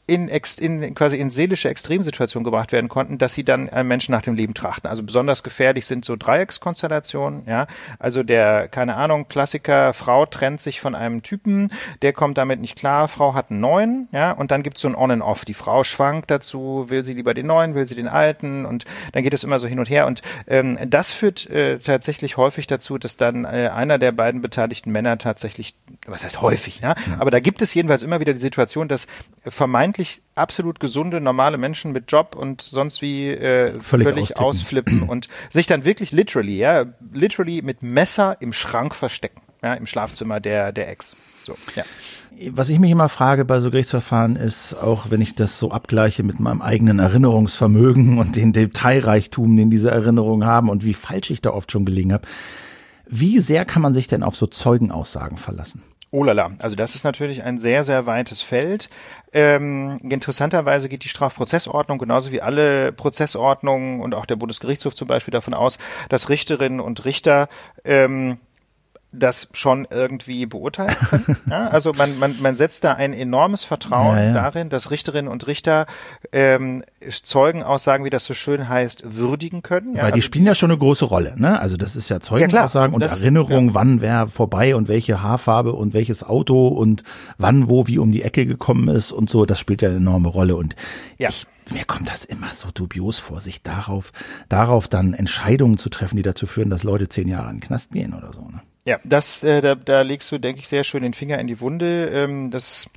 [0.08, 4.22] in, in quasi in seelische Extremsituationen gebracht werden konnten, dass sie dann einem Menschen nach
[4.22, 4.88] dem Leben trachten.
[4.88, 7.66] Also besonders gefährlich sind so Dreieckskonstellationen, ja.
[7.98, 11.72] Also der, keine Ahnung, Klassiker, Frau trennt sich von einem Typen,
[12.04, 14.96] der kommt damit nicht klar, Frau hat einen neuen, ja, und dann gibt's so ein
[14.96, 15.44] On and Off.
[15.44, 19.24] Die Frau schwankt dazu, will sie lieber den neuen, will sie den alten und dann
[19.24, 20.06] geht es immer so hin und her.
[20.06, 24.92] Und ähm, das führt äh, tatsächlich häufig dazu, dass dann äh, einer der beiden beteiligten
[24.92, 25.74] Männer tatsächlich,
[26.06, 26.96] was heißt häufig, ne?
[27.08, 27.18] Ja.
[27.20, 29.08] aber da gibt es jedenfalls immer wieder die Situation, dass
[29.44, 35.04] vermeintlich vermeintlich absolut gesunde, normale Menschen mit Job und sonst wie äh, völlig, völlig ausflippen
[35.10, 40.40] und sich dann wirklich literally, ja, literally mit Messer im Schrank verstecken, ja, im Schlafzimmer
[40.40, 41.16] der, der Ex.
[41.46, 41.84] So, ja.
[42.52, 46.24] Was ich mich immer frage bei so Gerichtsverfahren ist, auch wenn ich das so abgleiche
[46.24, 51.42] mit meinem eigenen Erinnerungsvermögen und den Detailreichtum, den diese Erinnerungen haben und wie falsch ich
[51.42, 52.28] da oft schon gelegen habe,
[53.08, 55.84] wie sehr kann man sich denn auf so Zeugenaussagen verlassen?
[56.18, 58.90] Oh also das ist natürlich ein sehr, sehr weites Feld.
[59.34, 65.34] Ähm, interessanterweise geht die Strafprozessordnung genauso wie alle Prozessordnungen und auch der Bundesgerichtshof zum Beispiel
[65.34, 67.50] davon aus, dass Richterinnen und Richter
[67.84, 68.38] ähm,
[69.20, 71.38] das schon irgendwie beurteilen können.
[71.50, 74.34] Ja, also man, man, man setzt da ein enormes Vertrauen ja, ja.
[74.34, 75.86] darin, dass Richterinnen und Richter
[76.32, 76.84] ähm,
[77.24, 79.96] Zeugenaussagen, wie das so schön heißt, würdigen können.
[79.96, 81.34] Ja, Weil die also spielen ja schon eine große Rolle.
[81.38, 81.60] Ne?
[81.60, 85.94] Also das ist ja Zeugenaussagen und das, Erinnerung, wann wer vorbei und welche Haarfarbe und
[85.94, 87.04] welches Auto und
[87.38, 89.46] wann wo wie um die Ecke gekommen ist und so.
[89.46, 90.56] Das spielt ja eine enorme Rolle.
[90.56, 90.76] Und
[91.18, 91.30] ja.
[91.30, 94.12] ich mir kommt das immer so dubios vor, sich darauf,
[94.50, 97.92] darauf dann Entscheidungen zu treffen, die dazu führen, dass Leute zehn Jahre in den Knast
[97.92, 98.42] gehen oder so.
[98.42, 98.62] Ne?
[98.88, 101.60] Ja, das, äh, da, da legst du, denke ich, sehr schön den Finger in die
[101.60, 102.08] Wunde.
[102.14, 102.88] Ähm, das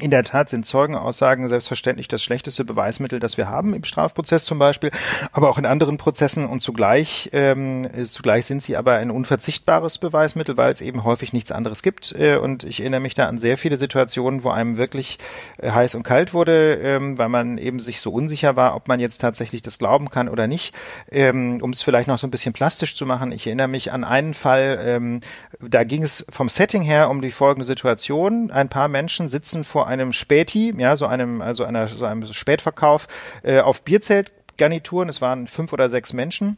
[0.00, 4.58] in der Tat sind Zeugenaussagen selbstverständlich das schlechteste Beweismittel, das wir haben im Strafprozess zum
[4.58, 4.90] Beispiel,
[5.32, 10.56] aber auch in anderen Prozessen und zugleich, ähm, zugleich sind sie aber ein unverzichtbares Beweismittel,
[10.56, 12.12] weil es eben häufig nichts anderes gibt.
[12.18, 15.18] Äh, und ich erinnere mich da an sehr viele Situationen, wo einem wirklich
[15.58, 18.98] äh, heiß und kalt wurde, ähm, weil man eben sich so unsicher war, ob man
[18.98, 20.74] jetzt tatsächlich das glauben kann oder nicht.
[21.10, 24.04] Ähm, um es vielleicht noch so ein bisschen plastisch zu machen, ich erinnere mich an
[24.04, 25.20] einen Fall, ähm,
[25.60, 28.50] da ging es vom Setting her um die folgende Situation.
[28.50, 32.24] Ein paar Menschen sitzen vor vor einem Späti, ja, so einem, also einer, so einem
[32.32, 33.08] Spätverkauf
[33.42, 35.08] äh, auf Bierzeltgarnituren.
[35.08, 36.56] Es waren fünf oder sechs Menschen.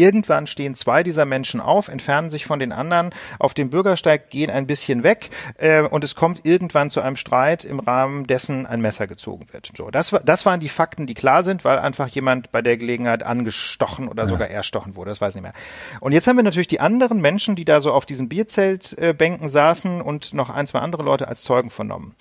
[0.00, 4.48] Irgendwann stehen zwei dieser Menschen auf, entfernen sich von den anderen auf dem Bürgersteig, gehen
[4.48, 8.80] ein bisschen weg äh, und es kommt irgendwann zu einem Streit, im Rahmen dessen ein
[8.80, 9.70] Messer gezogen wird.
[9.76, 13.22] So, das, das waren die Fakten, die klar sind, weil einfach jemand bei der Gelegenheit
[13.22, 14.30] angestochen oder ja.
[14.30, 16.00] sogar erstochen wurde, das weiß ich nicht mehr.
[16.00, 19.50] Und jetzt haben wir natürlich die anderen Menschen, die da so auf diesen Bierzeltbänken äh,
[19.50, 22.14] saßen und noch ein, zwei andere Leute als Zeugen vernommen.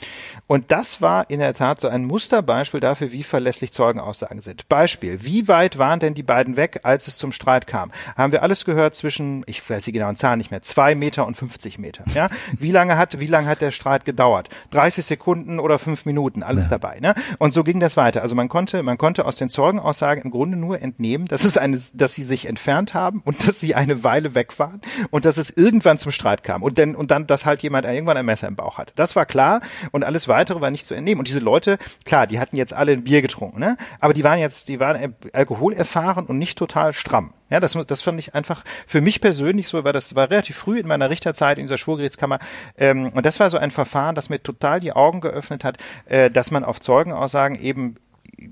[0.47, 4.67] Und das war in der Tat so ein Musterbeispiel dafür, wie verlässlich Zeugenaussagen sind.
[4.67, 8.43] Beispiel, wie weit waren denn die beiden weg, als es zum Streit kam, haben wir
[8.43, 12.03] alles gehört zwischen, ich weiß die genauen Zahlen nicht mehr, zwei Meter und 50 Meter.
[12.13, 12.29] Ja?
[12.57, 14.49] Wie lange hat, wie lange hat der Streit gedauert?
[14.71, 16.71] 30 Sekunden oder fünf Minuten, alles ja.
[16.71, 16.99] dabei.
[16.99, 17.13] Ne?
[17.37, 18.21] Und so ging das weiter.
[18.21, 21.79] Also man konnte, man konnte aus den Zeugenaussagen im Grunde nur entnehmen, dass es eine,
[21.93, 25.49] dass sie sich entfernt haben und dass sie eine Weile weg waren und dass es
[25.49, 28.55] irgendwann zum Streit kam und dann, und dann, dass halt jemand irgendwann ein Messer im
[28.55, 28.93] Bauch hat.
[28.95, 31.19] Das war klar und alles weitere war nicht zu entnehmen.
[31.19, 33.77] Und diese Leute, klar, die hatten jetzt alle ein Bier getrunken, ne?
[33.99, 37.33] Aber die waren jetzt, die waren alkoholerfahren und nicht total stramm.
[37.49, 40.79] Ja, das, das fand ich einfach für mich persönlich so, weil das war relativ früh
[40.79, 42.39] in meiner Richterzeit in dieser Schwurgerichtskammer.
[42.77, 46.29] Ähm, und das war so ein Verfahren, das mir total die Augen geöffnet hat, äh,
[46.29, 47.95] dass man auf Zeugenaussagen eben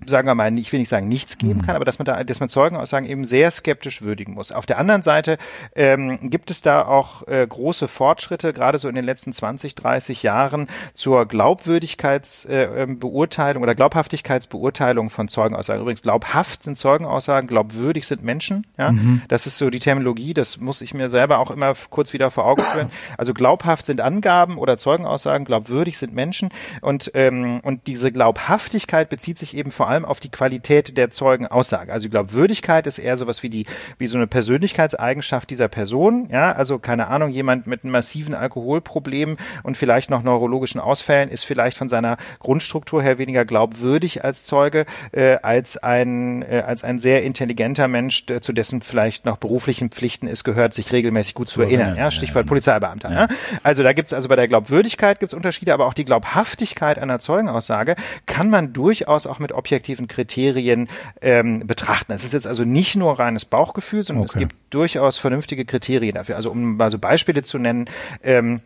[0.06, 1.66] sagen wir mal, ich will nicht sagen, nichts geben mhm.
[1.66, 4.52] kann, aber dass man da, dass man Zeugenaussagen eben sehr skeptisch würdigen muss.
[4.52, 5.38] Auf der anderen Seite
[5.76, 10.24] ähm, gibt es da auch äh, große Fortschritte, gerade so in den letzten 20, 30
[10.24, 15.82] Jahren zur Glaubwürdigkeitsbeurteilung äh, oder Glaubhaftigkeitsbeurteilung von Zeugenaussagen.
[15.82, 18.66] Übrigens, glaubhaft sind Zeugenaussagen, glaubwürdig sind Menschen.
[18.78, 19.22] Ja, mhm.
[19.28, 20.34] das ist so die Terminologie.
[20.34, 22.90] Das muss ich mir selber auch immer kurz wieder vor Augen führen.
[23.18, 26.50] Also glaubhaft sind Angaben oder Zeugenaussagen, glaubwürdig sind Menschen
[26.82, 31.94] und ähm, und diese Glaubhaftigkeit bezieht sich eben vor allem auf die Qualität der Zeugenaussage.
[31.94, 33.66] Also ich glaube, Würdigkeit ist eher sowas wie die,
[33.98, 36.28] wie so eine Persönlichkeitseigenschaft dieser Person.
[36.32, 41.44] Ja, also keine Ahnung, jemand mit einem massiven Alkoholproblem und vielleicht noch neurologischen Ausfällen ist
[41.44, 46.98] vielleicht von seiner Grundstruktur her weniger glaubwürdig als Zeuge äh, als ein äh, als ein
[46.98, 51.50] sehr intelligenter Mensch, der, zu dessen vielleicht noch beruflichen Pflichten es gehört, sich regelmäßig gut
[51.50, 51.96] zu erinnern.
[51.96, 53.12] Ja, Stichwort Polizeibeamter.
[53.12, 53.28] Ja.
[53.62, 57.96] Also da gibt's also bei der Glaubwürdigkeit gibt's Unterschiede, aber auch die Glaubhaftigkeit einer Zeugenaussage
[58.26, 60.88] kann man durchaus auch mit objektiven Kriterien
[61.22, 62.14] ähm, betrachten.
[62.14, 64.32] Es ist jetzt also nicht nur reines Bauchgefühl, sondern okay.
[64.36, 66.38] es gibt durchaus vernünftige Kriterien dafür.
[66.38, 67.90] Also um mal so Beispiele zu nennen,
[68.24, 68.62] ähm,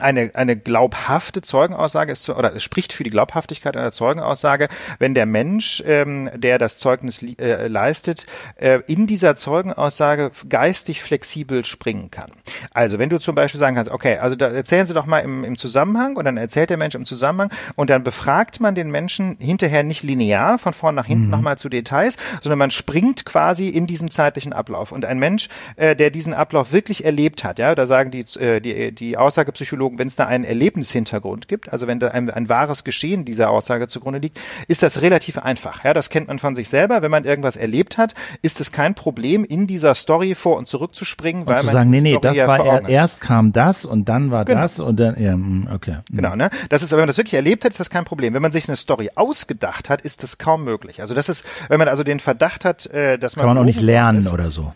[0.00, 5.26] eine, eine glaubhafte Zeugenaussage ist, oder es spricht für die Glaubhaftigkeit einer Zeugenaussage, wenn der
[5.26, 12.30] Mensch, ähm, der das Zeugnis äh, leistet, äh, in dieser Zeugenaussage geistig flexibel springen kann.
[12.72, 15.44] Also wenn du zum Beispiel sagen kannst, okay, also da erzählen Sie doch mal im,
[15.44, 19.36] im Zusammenhang und dann erzählt der Mensch im Zusammenhang und dann befragt man den Menschen
[19.38, 21.30] hinterher nicht linear von vorn nach hinten mhm.
[21.30, 24.92] nochmal zu Details, sondern man springt quasi in diesem zeitlichen Ablauf.
[24.92, 28.60] Und ein Mensch, äh, der diesen Ablauf wirklich erlebt hat, ja, da sagen die, äh,
[28.60, 32.48] die, die Aussagepsychologen, Psychologen, wenn es da einen Erlebnishintergrund gibt, also wenn da ein, ein
[32.48, 35.84] wahres Geschehen dieser Aussage zugrunde liegt, ist das relativ einfach.
[35.84, 37.02] Ja, das kennt man von sich selber.
[37.02, 40.94] Wenn man irgendwas erlebt hat, ist es kein Problem, in dieser Story vor und zurück
[40.94, 43.52] zu springen, und weil zu man sagen, nee, nee, Story das war er, erst kam
[43.52, 44.60] das und dann war genau.
[44.60, 45.98] das und dann, ja, hm, okay.
[46.10, 46.16] Mhm.
[46.16, 46.50] Genau, ne?
[46.68, 48.34] Das ist, wenn man das wirklich erlebt hat, ist das kein Problem.
[48.34, 51.00] Wenn man sich eine Story ausgedacht hat, ist das kaum möglich.
[51.00, 53.66] Also das ist, wenn man also den Verdacht hat, äh, dass man kann man auch
[53.66, 54.72] nicht lernen ist, oder so.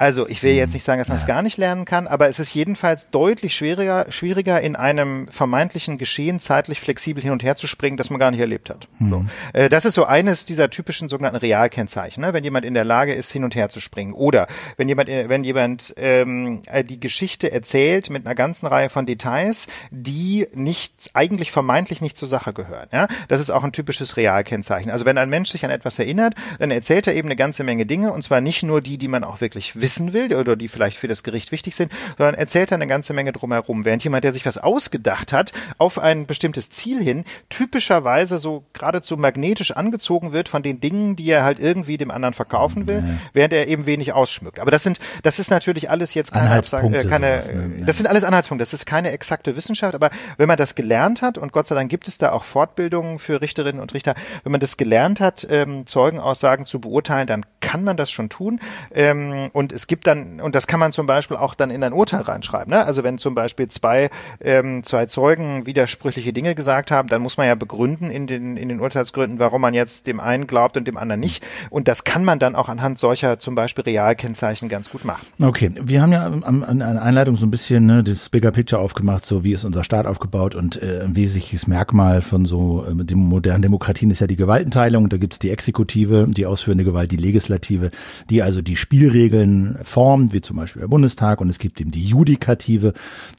[0.00, 0.76] Also ich will jetzt hm.
[0.76, 1.28] nicht sagen, dass man es ja.
[1.28, 6.40] gar nicht lernen kann, aber es ist jedenfalls deutlich schwieriger, schwieriger in einem vermeintlichen Geschehen
[6.40, 8.88] zeitlich flexibel hin und her zu springen, das man gar nicht erlebt hat.
[8.98, 9.08] Mhm.
[9.10, 9.24] So.
[9.52, 12.32] Äh, das ist so eines dieser typischen sogenannten Realkennzeichen, ne?
[12.32, 14.14] wenn jemand in der Lage ist, hin und her zu springen.
[14.14, 14.46] Oder
[14.78, 19.04] wenn jemand, äh, wenn jemand ähm, äh, die Geschichte erzählt mit einer ganzen Reihe von
[19.04, 22.88] Details, die nicht eigentlich vermeintlich nicht zur Sache gehören.
[22.90, 23.06] Ja?
[23.28, 24.90] Das ist auch ein typisches Realkennzeichen.
[24.90, 27.84] Also wenn ein Mensch sich an etwas erinnert, dann erzählt er eben eine ganze Menge
[27.84, 30.68] Dinge und zwar nicht nur die, die man auch wirklich wissen wissen will oder die
[30.68, 33.84] vielleicht für das Gericht wichtig sind, sondern erzählt dann eine ganze Menge drumherum.
[33.84, 39.16] Während jemand, der sich was ausgedacht hat, auf ein bestimmtes Ziel hin, typischerweise so geradezu
[39.16, 43.14] magnetisch angezogen wird von den Dingen, die er halt irgendwie dem anderen verkaufen will, ja.
[43.32, 44.60] während er eben wenig ausschmückt.
[44.60, 47.82] Aber das sind, das ist natürlich alles jetzt keine, Absage, äh, keine sowas, ne?
[47.84, 48.62] das sind alles Anhaltspunkte.
[48.62, 51.90] Das ist keine exakte Wissenschaft, aber wenn man das gelernt hat und Gott sei Dank
[51.90, 55.86] gibt es da auch Fortbildungen für Richterinnen und Richter, wenn man das gelernt hat, ähm,
[55.86, 58.60] Zeugenaussagen zu beurteilen, dann kann man das schon tun.
[58.94, 61.94] Ähm, und es gibt dann, und das kann man zum Beispiel auch dann in ein
[61.94, 62.70] Urteil reinschreiben.
[62.70, 62.84] Ne?
[62.84, 64.10] Also wenn zum Beispiel zwei,
[64.42, 68.68] ähm, zwei Zeugen widersprüchliche Dinge gesagt haben, dann muss man ja begründen in den, in
[68.68, 71.42] den Urteilsgründen, warum man jetzt dem einen glaubt und dem anderen nicht.
[71.70, 75.26] Und das kann man dann auch anhand solcher zum Beispiel Realkennzeichen ganz gut machen.
[75.40, 79.24] Okay, wir haben ja an der Einleitung so ein bisschen ne, das Bigger Picture aufgemacht,
[79.24, 83.18] so wie ist unser Staat aufgebaut und äh, ein wesentliches Merkmal von so äh, dem
[83.18, 85.08] modernen Demokratien ist ja die Gewaltenteilung.
[85.08, 87.90] Da gibt es die Exekutive, die ausführende Gewalt, die Legislative,
[88.28, 92.06] die also die Spielregeln formt, wie zum Beispiel der Bundestag, und es gibt eben die
[92.06, 92.92] Judikative,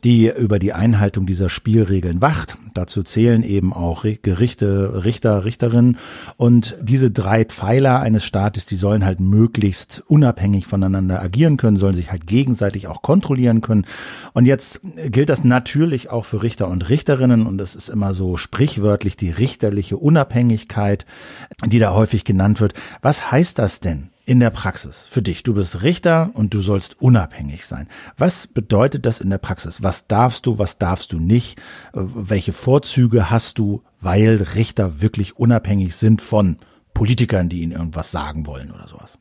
[0.03, 2.57] die über die Einhaltung dieser Spielregeln wacht.
[2.73, 5.97] Dazu zählen eben auch Gerichte, Richter, Richterinnen.
[6.37, 11.95] Und diese drei Pfeiler eines Staates, die sollen halt möglichst unabhängig voneinander agieren können, sollen
[11.95, 13.85] sich halt gegenseitig auch kontrollieren können.
[14.33, 17.45] Und jetzt gilt das natürlich auch für Richter und Richterinnen.
[17.45, 21.05] Und es ist immer so sprichwörtlich die richterliche Unabhängigkeit,
[21.65, 22.73] die da häufig genannt wird.
[23.01, 24.10] Was heißt das denn?
[24.25, 25.43] In der Praxis für dich?
[25.43, 27.87] Du bist Richter und du sollst unabhängig sein.
[28.17, 29.83] Was bedeutet das in der Praxis?
[29.83, 31.59] Was darfst du, was darfst du nicht?
[31.93, 36.57] Äh, welche Vorzüge hast du, weil Richter wirklich unabhängig sind von
[36.93, 39.17] Politikern, die ihnen irgendwas sagen wollen oder sowas?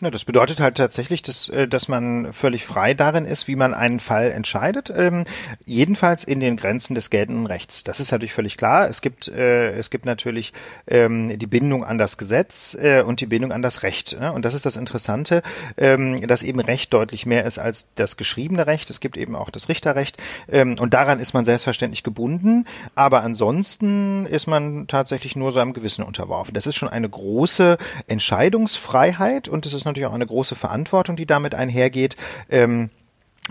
[0.00, 3.74] Na, das bedeutet halt tatsächlich, dass, äh, dass man völlig frei darin ist, wie man
[3.74, 4.92] einen Fall entscheidet.
[4.94, 5.24] Ähm,
[5.64, 7.84] jedenfalls in den Grenzen des geltenden Rechts.
[7.84, 8.88] Das ist natürlich völlig klar.
[8.88, 10.52] Es gibt, äh, es gibt natürlich
[10.86, 14.18] ähm, die Bindung an das Gesetz äh, und die Bindung an das Recht.
[14.18, 14.32] Ne?
[14.32, 15.42] Und das ist das Interessante,
[15.76, 18.90] ähm, dass eben Recht deutlich mehr ist als das geschriebene Recht.
[18.90, 20.16] Es gibt eben auch das Richterrecht.
[20.50, 22.66] Ähm, und daran ist man selbstverständlich gebunden.
[22.94, 26.54] Aber ansonsten ist man tatsächlich nur seinem Gewissen unterworfen.
[26.54, 31.26] Das ist schon eine große Entscheidungsfreiheit und es ist natürlich auch eine große Verantwortung, die
[31.26, 32.16] damit einhergeht.
[32.50, 32.90] Ähm,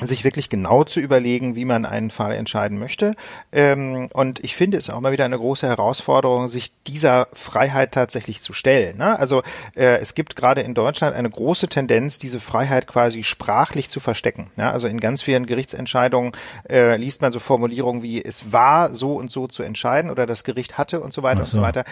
[0.01, 3.15] sich wirklich genau zu überlegen, wie man einen Fall entscheiden möchte.
[3.53, 8.41] Ähm, und ich finde es auch mal wieder eine große Herausforderung, sich dieser Freiheit tatsächlich
[8.41, 8.97] zu stellen.
[8.97, 9.17] Ne?
[9.17, 9.41] Also
[9.75, 14.51] äh, es gibt gerade in Deutschland eine große Tendenz, diese Freiheit quasi sprachlich zu verstecken.
[14.57, 14.71] Ja?
[14.71, 16.33] Also in ganz vielen Gerichtsentscheidungen
[16.69, 20.43] äh, liest man so Formulierungen wie es war so und so zu entscheiden oder das
[20.43, 21.57] Gericht hatte und so weiter so.
[21.57, 21.85] und so weiter.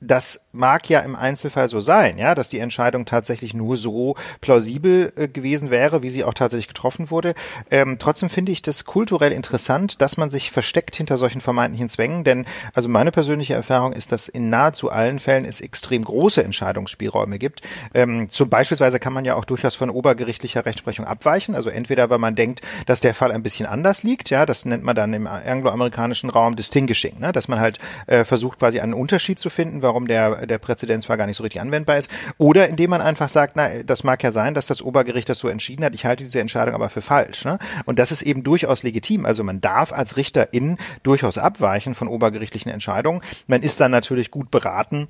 [0.00, 5.12] Das mag ja im Einzelfall so sein, ja, dass die Entscheidung tatsächlich nur so plausibel
[5.16, 7.34] äh, gewesen wäre, wie sie auch tatsächlich getroffen wurde.
[7.70, 12.24] Ähm, trotzdem finde ich das kulturell interessant, dass man sich versteckt hinter solchen vermeintlichen Zwängen,
[12.24, 17.38] denn also meine persönliche Erfahrung ist, dass in nahezu allen Fällen es extrem große Entscheidungsspielräume
[17.38, 17.60] gibt.
[17.92, 22.18] Ähm, zum beispielsweise kann man ja auch durchaus von obergerichtlicher Rechtsprechung abweichen, also entweder weil
[22.18, 25.26] man denkt, dass der Fall ein bisschen anders liegt, ja, das nennt man dann im
[25.26, 30.06] angloamerikanischen Raum Distinguishing, ne, dass man halt äh, versucht quasi einen Unterschied zu finden, warum
[30.06, 32.10] der, der Präzedenzfall gar nicht so richtig anwendbar ist.
[32.38, 35.48] Oder indem man einfach sagt, na, das mag ja sein, dass das Obergericht das so
[35.48, 37.44] entschieden hat, ich halte diese Entscheidung aber für falsch.
[37.44, 37.58] Ne?
[37.86, 39.26] Und das ist eben durchaus legitim.
[39.26, 43.20] Also man darf als Richterin durchaus abweichen von obergerichtlichen Entscheidungen.
[43.48, 45.08] Man ist dann natürlich gut beraten,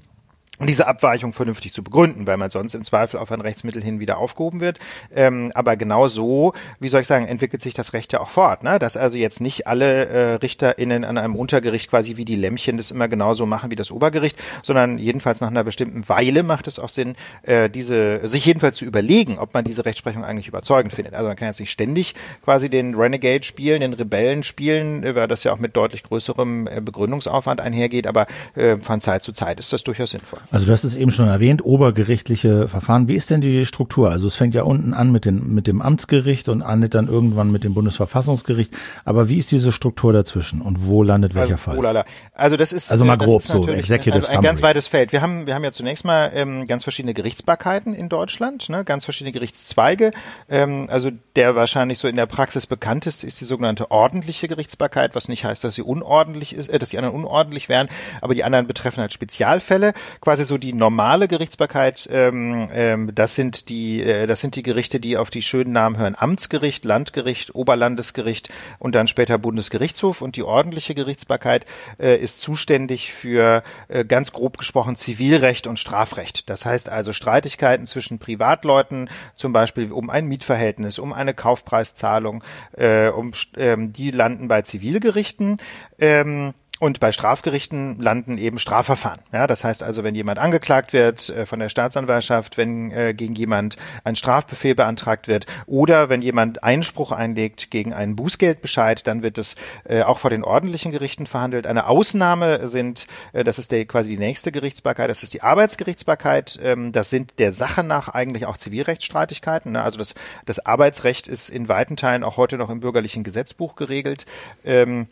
[0.66, 4.18] diese Abweichung vernünftig zu begründen, weil man sonst im Zweifel auf ein Rechtsmittel hin wieder
[4.18, 4.78] aufgehoben wird.
[5.14, 8.62] Ähm, aber genau so, wie soll ich sagen, entwickelt sich das Recht ja auch fort,
[8.62, 8.78] ne?
[8.78, 12.90] dass also jetzt nicht alle äh, RichterInnen an einem Untergericht quasi wie die Lämmchen das
[12.90, 16.90] immer genauso machen wie das Obergericht, sondern jedenfalls nach einer bestimmten Weile macht es auch
[16.90, 21.14] Sinn, äh, diese sich jedenfalls zu überlegen, ob man diese Rechtsprechung eigentlich überzeugend findet.
[21.14, 25.26] Also man kann jetzt nicht ständig quasi den Renegade spielen, den Rebellen spielen, äh, weil
[25.26, 29.58] das ja auch mit deutlich größerem äh, Begründungsaufwand einhergeht, aber äh, von Zeit zu Zeit
[29.58, 30.39] ist das durchaus sinnvoll.
[30.50, 33.06] Also du hast es eben schon erwähnt, obergerichtliche Verfahren.
[33.06, 34.10] Wie ist denn die Struktur?
[34.10, 37.52] Also es fängt ja unten an mit, den, mit dem Amtsgericht und endet dann irgendwann
[37.52, 38.76] mit dem Bundesverfassungsgericht.
[39.04, 41.96] Aber wie ist diese Struktur dazwischen und wo landet welcher also, Fall?
[41.96, 42.02] Oh
[42.34, 45.12] Also das ist also mal grob so Executive ein, ein ganz weites Feld.
[45.12, 48.84] Wir haben wir haben ja zunächst mal ähm, ganz verschiedene Gerichtsbarkeiten in Deutschland, ne?
[48.84, 50.10] ganz verschiedene Gerichtszweige.
[50.48, 55.28] Ähm, also der wahrscheinlich so in der Praxis bekannteste ist die sogenannte ordentliche Gerichtsbarkeit, was
[55.28, 57.88] nicht heißt, dass sie unordentlich ist, äh, dass die anderen unordentlich wären,
[58.20, 59.92] aber die anderen betreffen halt Spezialfälle.
[60.20, 64.62] Quasi quasi so die normale Gerichtsbarkeit, ähm, ähm, das sind die, äh, das sind die
[64.62, 66.14] Gerichte, die auf die schönen Namen hören.
[66.16, 70.22] Amtsgericht, Landgericht, Oberlandesgericht und dann später Bundesgerichtshof.
[70.22, 71.66] Und die ordentliche Gerichtsbarkeit
[71.98, 76.48] äh, ist zuständig für äh, ganz grob gesprochen Zivilrecht und Strafrecht.
[76.48, 82.44] Das heißt also Streitigkeiten zwischen Privatleuten, zum Beispiel um ein Mietverhältnis, um eine Kaufpreiszahlung,
[82.76, 85.56] äh, um, ähm, die landen bei Zivilgerichten.
[85.98, 89.20] Ähm, und bei Strafgerichten landen eben Strafverfahren.
[89.32, 93.34] Ja, das heißt also, wenn jemand angeklagt wird äh, von der Staatsanwaltschaft, wenn äh, gegen
[93.34, 99.36] jemand ein Strafbefehl beantragt wird oder wenn jemand Einspruch einlegt gegen einen Bußgeldbescheid, dann wird
[99.36, 101.66] es äh, auch vor den ordentlichen Gerichten verhandelt.
[101.66, 106.58] Eine Ausnahme sind, äh, das ist der, quasi die nächste Gerichtsbarkeit, das ist die Arbeitsgerichtsbarkeit.
[106.62, 109.72] Ähm, das sind der Sache nach eigentlich auch Zivilrechtsstreitigkeiten.
[109.72, 109.82] Ne?
[109.82, 110.14] Also das,
[110.46, 114.24] das Arbeitsrecht ist in weiten Teilen auch heute noch im bürgerlichen Gesetzbuch geregelt.
[114.64, 115.08] Ähm,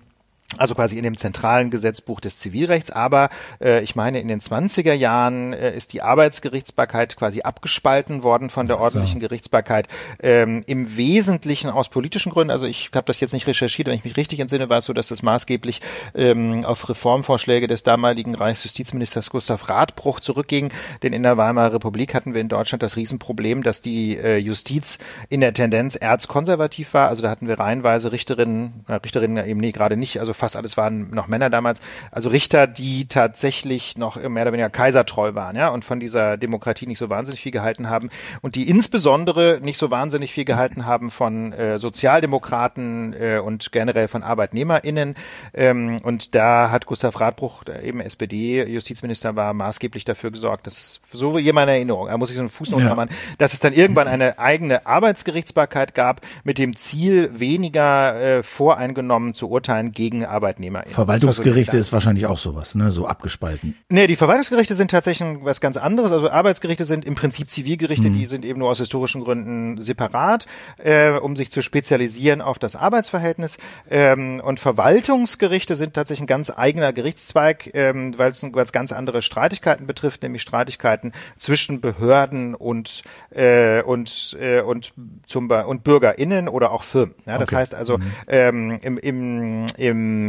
[0.57, 2.91] also quasi in dem zentralen Gesetzbuch des Zivilrechts.
[2.91, 3.29] Aber
[3.61, 8.67] äh, ich meine, in den 20er Jahren äh, ist die Arbeitsgerichtsbarkeit quasi abgespalten worden von
[8.67, 9.89] der ordentlichen Gerichtsbarkeit.
[10.21, 12.51] Ähm, Im Wesentlichen aus politischen Gründen.
[12.51, 14.95] Also ich habe das jetzt nicht recherchiert, wenn ich mich richtig entsinne, war es so,
[14.95, 15.83] dass das maßgeblich
[16.15, 20.73] ähm, auf Reformvorschläge des damaligen Reichsjustizministers Gustav Radbruch zurückging.
[21.03, 24.99] Denn in der Weimarer Republik hatten wir in Deutschland das Riesenproblem, dass die äh, Justiz
[25.29, 27.09] in der Tendenz erzkonservativ war.
[27.09, 30.77] Also da hatten wir reihenweise Richterinnen, äh, Richterinnen eben nee, gerade nicht, also fast alles
[30.77, 35.69] waren noch Männer damals, also Richter, die tatsächlich noch mehr oder weniger kaisertreu waren, ja,
[35.69, 38.09] und von dieser Demokratie nicht so wahnsinnig viel gehalten haben
[38.41, 44.09] und die insbesondere nicht so wahnsinnig viel gehalten haben von äh, Sozialdemokraten äh, und generell
[44.09, 45.15] von ArbeitnehmerInnen.
[45.55, 51.37] Ähm, und da hat Gustav Radbruch, der eben SPD-Justizminister war, maßgeblich dafür gesorgt, dass so
[51.37, 52.95] wie jemand Erinnerung, da muss ich so einen Fußnote ja.
[52.95, 59.35] machen, dass es dann irgendwann eine eigene Arbeitsgerichtsbarkeit gab mit dem Ziel, weniger äh, voreingenommen
[59.35, 60.85] zu urteilen gegen Arbeitnehmer.
[60.89, 63.75] Verwaltungsgerichte also, ist wahrscheinlich auch sowas, ne, so abgespalten.
[63.89, 66.13] Nee, die Verwaltungsgerichte sind tatsächlich was ganz anderes.
[66.13, 68.19] Also Arbeitsgerichte sind im Prinzip Zivilgerichte, mhm.
[68.19, 70.47] die sind eben nur aus historischen Gründen separat,
[70.79, 73.59] äh, um sich zu spezialisieren auf das Arbeitsverhältnis.
[73.91, 79.87] Ähm, und Verwaltungsgerichte sind tatsächlich ein ganz eigener Gerichtszweig, ähm, weil es ganz andere Streitigkeiten
[79.87, 84.93] betrifft, nämlich Streitigkeiten zwischen Behörden und äh, und äh, und
[85.27, 87.15] zum und BürgerInnen oder auch Firmen.
[87.27, 87.57] Ja, das okay.
[87.57, 88.13] heißt also mhm.
[88.27, 89.67] ähm, im im im,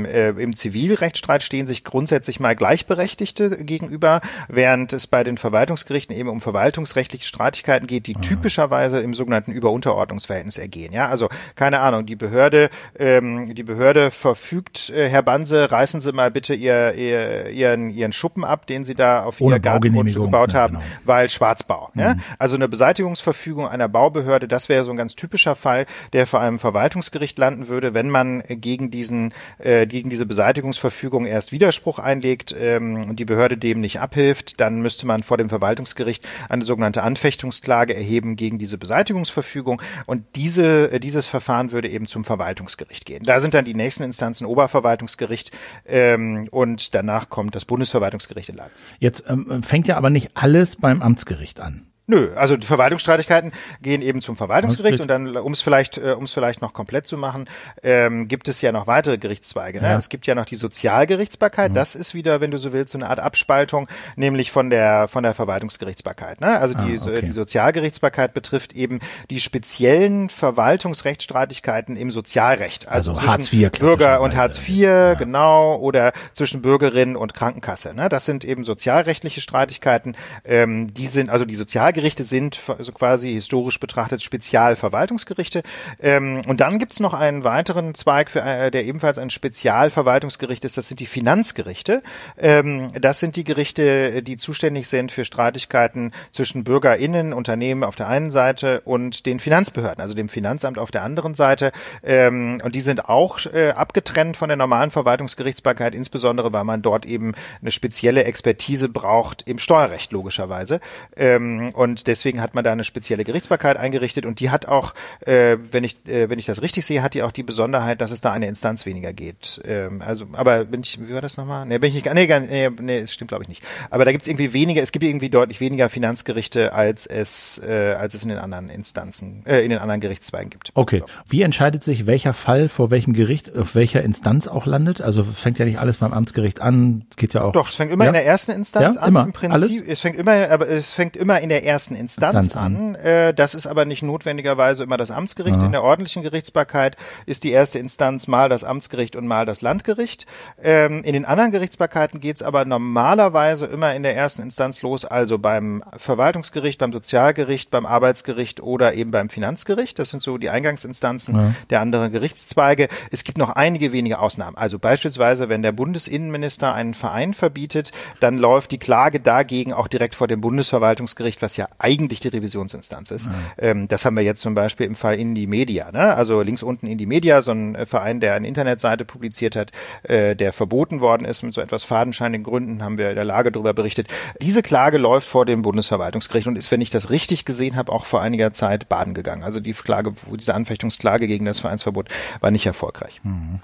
[0.06, 6.30] äh, im Zivilrechtsstreit stehen sich grundsätzlich mal Gleichberechtigte gegenüber, während es bei den Verwaltungsgerichten eben
[6.30, 8.22] um verwaltungsrechtliche Streitigkeiten geht, die Aha.
[8.22, 10.94] typischerweise im sogenannten Überunterordnungsverhältnis ergehen.
[10.94, 16.12] Ja, also keine Ahnung, die Behörde ähm, die Behörde verfügt, äh, Herr Banse, reißen Sie
[16.12, 20.24] mal bitte ihr, ihr, ihren ihren Schuppen ab, den Sie da auf Ohne Ihr Gartengrundstück
[20.24, 20.92] gebaut haben, ja, genau.
[21.06, 21.90] weil Schwarzbau.
[21.94, 22.02] Mhm.
[22.02, 22.16] Ja?
[22.38, 26.60] Also eine Beseitigungsverfügung einer Baubehörde, das wäre so ein ganz typischer Fall, der vor einem
[26.60, 33.10] Verwaltungsgericht landen würde, wenn man gegen diesen äh, gegen diese Beseitigungsverfügung erst Widerspruch einlegt ähm,
[33.10, 37.96] und die Behörde dem nicht abhilft, dann müsste man vor dem Verwaltungsgericht eine sogenannte Anfechtungsklage
[37.96, 43.24] erheben gegen diese Beseitigungsverfügung und diese äh, dieses Verfahren würde eben zum Verwaltungsgericht gehen.
[43.24, 45.52] Da sind dann die nächsten Instanzen Oberverwaltungsgericht
[45.86, 48.86] ähm, und danach kommt das Bundesverwaltungsgericht in Leipzig.
[49.00, 51.89] Jetzt ähm, fängt ja aber nicht alles beim Amtsgericht an.
[52.10, 53.52] Nö, also die Verwaltungsstreitigkeiten
[53.84, 57.06] gehen eben zum Verwaltungsgericht und dann, um es vielleicht, äh, um es vielleicht noch komplett
[57.06, 57.48] zu machen,
[57.84, 59.80] ähm, gibt es ja noch weitere Gerichtszweige.
[59.80, 59.90] Ne?
[59.90, 59.98] Ja.
[60.00, 61.70] Es gibt ja noch die Sozialgerichtsbarkeit.
[61.70, 61.76] Mhm.
[61.76, 65.22] Das ist wieder, wenn du so willst, so eine Art Abspaltung, nämlich von der von
[65.22, 66.42] der Verwaltungsgerichtsbarkeit.
[66.42, 66.58] Ne?
[66.58, 67.22] Also die, ah, okay.
[67.22, 72.88] die Sozialgerichtsbarkeit betrifft eben die speziellen Verwaltungsrechtsstreitigkeiten im Sozialrecht.
[72.88, 75.14] Also, also Hartz IV, Bürger und Hartz IV, ja.
[75.14, 77.94] genau, oder zwischen Bürgerin und Krankenkasse.
[77.94, 78.10] Ne?
[78.10, 80.16] Das sind eben sozialrechtliche Streitigkeiten.
[80.44, 85.64] Ähm, die sind also die Sozialgerichtsbarkeit Gerichte sind also quasi historisch betrachtet Spezialverwaltungsgerichte.
[86.02, 90.78] Ähm, und dann gibt's noch einen weiteren Zweig, für, äh, der ebenfalls ein Spezialverwaltungsgericht ist.
[90.78, 92.02] Das sind die Finanzgerichte.
[92.38, 98.08] Ähm, das sind die Gerichte, die zuständig sind für Streitigkeiten zwischen BürgerInnen, Unternehmen auf der
[98.08, 101.74] einen Seite und den Finanzbehörden, also dem Finanzamt auf der anderen Seite.
[102.02, 107.06] Ähm, und die sind auch äh, abgetrennt von der normalen Verwaltungsgerichtsbarkeit, insbesondere weil man dort
[107.06, 110.80] eben eine spezielle Expertise braucht im Steuerrecht logischerweise.
[111.18, 114.94] Ähm, und und deswegen hat man da eine spezielle Gerichtsbarkeit eingerichtet und die hat auch,
[115.26, 118.12] äh, wenn ich äh, wenn ich das richtig sehe, hat die auch die Besonderheit, dass
[118.12, 119.62] es da eine Instanz weniger geht.
[119.66, 121.66] Ähm, also, aber bin ich, wie war das nochmal?
[121.66, 123.64] Nee, bin ich nicht, nee, nee, nee, das stimmt glaube ich nicht.
[123.90, 127.94] Aber da gibt es irgendwie weniger, es gibt irgendwie deutlich weniger Finanzgerichte, als es äh,
[127.94, 130.72] als es in den anderen Instanzen, äh, in den anderen Gerichtszweigen gibt.
[130.76, 131.04] Okay.
[131.28, 135.02] Wie entscheidet sich, welcher Fall vor welchem Gericht, auf welcher Instanz auch landet?
[135.02, 137.54] Also fängt ja nicht alles beim Amtsgericht an, geht ja auch.
[137.54, 138.10] Doch, es fängt immer ja?
[138.10, 139.10] in der ersten Instanz ja, an.
[139.10, 139.24] Immer.
[139.24, 139.88] Im Prinzip, alles?
[139.88, 142.96] es fängt immer, aber es fängt immer in der ersten Instanz, Instanz an.
[142.96, 145.56] Äh, das ist aber nicht notwendigerweise immer das Amtsgericht.
[145.56, 145.66] Ja.
[145.66, 150.26] In der ordentlichen Gerichtsbarkeit ist die erste Instanz mal das Amtsgericht und mal das Landgericht.
[150.62, 155.06] Ähm, in den anderen Gerichtsbarkeiten geht es aber normalerweise immer in der ersten Instanz los,
[155.06, 160.00] also beim Verwaltungsgericht, beim Sozialgericht, beim Arbeitsgericht oder eben beim Finanzgericht.
[160.00, 161.54] Das sind so die Eingangsinstanzen ja.
[161.70, 162.88] der anderen Gerichtszweige.
[163.12, 164.58] Es gibt noch einige wenige Ausnahmen.
[164.58, 170.16] Also beispielsweise, wenn der Bundesinnenminister einen Verein verbietet, dann läuft die Klage dagegen auch direkt
[170.16, 173.28] vor dem Bundesverwaltungsgericht, was ja eigentlich die Revisionsinstanz ist.
[173.28, 173.34] Mhm.
[173.58, 175.92] Ähm, das haben wir jetzt zum Beispiel im Fall Indie Media.
[175.92, 176.16] Ne?
[176.16, 179.72] Also links unten Indie Media, so ein äh, Verein, der eine Internetseite publiziert hat,
[180.04, 183.52] äh, der verboten worden ist mit so etwas fadenscheinigen Gründen, haben wir in der Lage
[183.52, 184.08] darüber berichtet.
[184.42, 188.06] Diese Klage läuft vor dem Bundesverwaltungsgericht und ist, wenn ich das richtig gesehen habe, auch
[188.06, 189.44] vor einiger Zeit baden gegangen.
[189.44, 193.20] Also die Klage, diese Anfechtungsklage gegen das Vereinsverbot war nicht erfolgreich.
[193.24, 193.60] Mhm.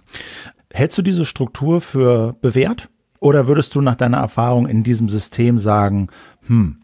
[0.72, 2.89] Hältst du diese Struktur für bewährt?
[3.20, 6.10] Oder würdest du nach deiner Erfahrung in diesem System sagen,
[6.48, 6.78] hm,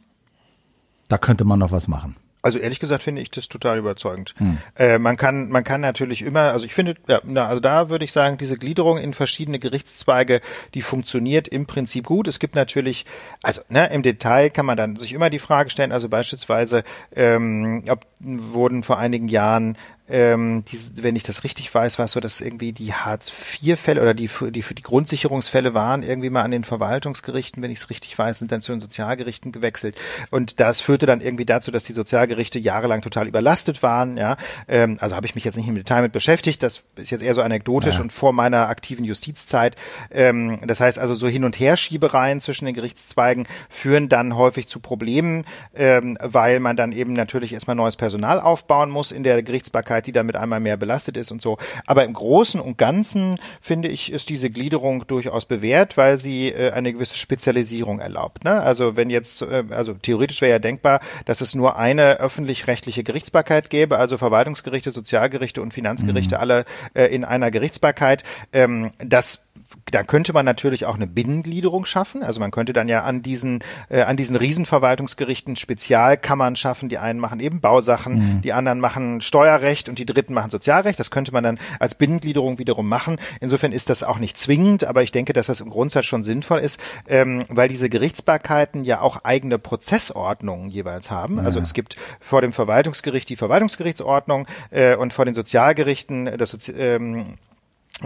[1.11, 2.15] da könnte man noch was machen.
[2.43, 4.33] Also ehrlich gesagt finde ich das total überzeugend.
[4.37, 4.57] Hm.
[4.75, 8.03] Äh, man kann man kann natürlich immer, also ich finde, ja, na, also da würde
[8.03, 10.41] ich sagen, diese Gliederung in verschiedene Gerichtszweige,
[10.73, 12.27] die funktioniert im Prinzip gut.
[12.27, 13.05] Es gibt natürlich,
[13.43, 16.83] also ne, im Detail kann man dann sich immer die Frage stellen, also beispielsweise,
[17.15, 19.77] ähm, ob wurden vor einigen Jahren
[20.11, 24.13] ähm, die, wenn ich das richtig weiß, war es so, dass irgendwie die Hartz-IV-Fälle oder
[24.13, 28.17] die, die für die Grundsicherungsfälle waren irgendwie mal an den Verwaltungsgerichten, wenn ich es richtig
[28.17, 29.95] weiß, sind dann zu den Sozialgerichten gewechselt.
[30.29, 34.17] Und das führte dann irgendwie dazu, dass die Sozialgerichte jahrelang total überlastet waren.
[34.17, 34.37] Ja,
[34.67, 36.61] ähm, also habe ich mich jetzt nicht im Detail mit beschäftigt.
[36.61, 38.01] Das ist jetzt eher so anekdotisch ja.
[38.01, 39.75] und vor meiner aktiven Justizzeit.
[40.11, 44.79] Ähm, das heißt also so Hin- und Herschiebereien zwischen den Gerichtszweigen führen dann häufig zu
[44.79, 50.00] Problemen, ähm, weil man dann eben natürlich erstmal neues Personal aufbauen muss in der Gerichtsbarkeit
[50.01, 51.57] Gerichtsbarkeit, die damit einmal mehr belastet ist und so.
[51.85, 56.71] Aber im Großen und Ganzen finde ich, ist diese Gliederung durchaus bewährt, weil sie äh,
[56.71, 58.43] eine gewisse Spezialisierung erlaubt.
[58.43, 58.61] Ne?
[58.61, 63.69] Also wenn jetzt, äh, also theoretisch wäre ja denkbar, dass es nur eine öffentlich-rechtliche Gerichtsbarkeit
[63.69, 66.41] gäbe, also Verwaltungsgerichte, Sozialgerichte und Finanzgerichte mhm.
[66.41, 68.23] alle äh, in einer Gerichtsbarkeit.
[68.53, 69.47] Ähm, das
[69.89, 72.23] da könnte man natürlich auch eine Binnengliederung schaffen.
[72.23, 76.89] Also man könnte dann ja an diesen, äh, an diesen Riesenverwaltungsgerichten Spezialkammern schaffen.
[76.89, 78.41] Die einen machen eben Bausachen, mhm.
[78.41, 80.99] die anderen machen Steuerrecht und die dritten machen Sozialrecht.
[80.99, 83.17] Das könnte man dann als Binnengliederung wiederum machen.
[83.39, 86.59] Insofern ist das auch nicht zwingend, aber ich denke, dass das im Grundsatz schon sinnvoll
[86.59, 91.39] ist, ähm, weil diese Gerichtsbarkeiten ja auch eigene Prozessordnungen jeweils haben.
[91.39, 91.51] Also ja.
[91.51, 96.71] Also es gibt vor dem Verwaltungsgericht die Verwaltungsgerichtsordnung äh, und vor den Sozialgerichten das Sozi
[96.71, 97.37] ähm,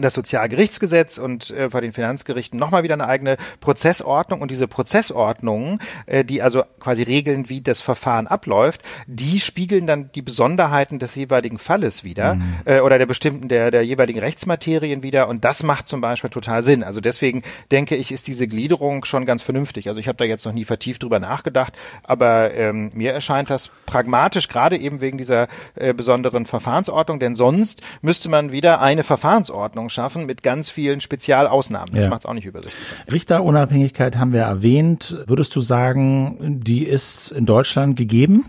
[0.04, 5.80] das Sozialgerichtsgesetz und äh, bei den Finanzgerichten nochmal wieder eine eigene Prozessordnung und diese Prozessordnungen,
[6.06, 11.16] äh, die also quasi regeln, wie das Verfahren abläuft, die spiegeln dann die Besonderheiten des
[11.16, 12.56] jeweiligen Falles wieder mhm.
[12.66, 16.64] äh, oder der bestimmten der der jeweiligen Rechtsmaterien wieder und das macht zum Beispiel total
[16.64, 16.84] Sinn.
[16.84, 19.88] Also deswegen denke ich, ist diese Gliederung schon ganz vernünftig.
[19.88, 21.74] Also ich habe da jetzt noch nie vertieft drüber nachgedacht,
[22.04, 27.82] aber ähm, mir erscheint das pragmatisch gerade eben wegen dieser äh, besonderen Verfahrensordnung, denn sonst
[28.02, 31.94] müsste man wieder eine Verfahrensordnung Ordnung schaffen mit ganz vielen Spezialausnahmen.
[31.94, 32.10] Das ja.
[32.10, 32.84] macht es auch nicht übersichtlich.
[33.12, 35.18] Richterunabhängigkeit haben wir erwähnt.
[35.28, 38.46] Würdest du sagen, die ist in Deutschland gegeben?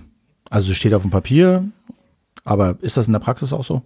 [0.48, 1.64] Also steht auf dem Papier,
[2.44, 3.82] aber ist das in der Praxis auch so?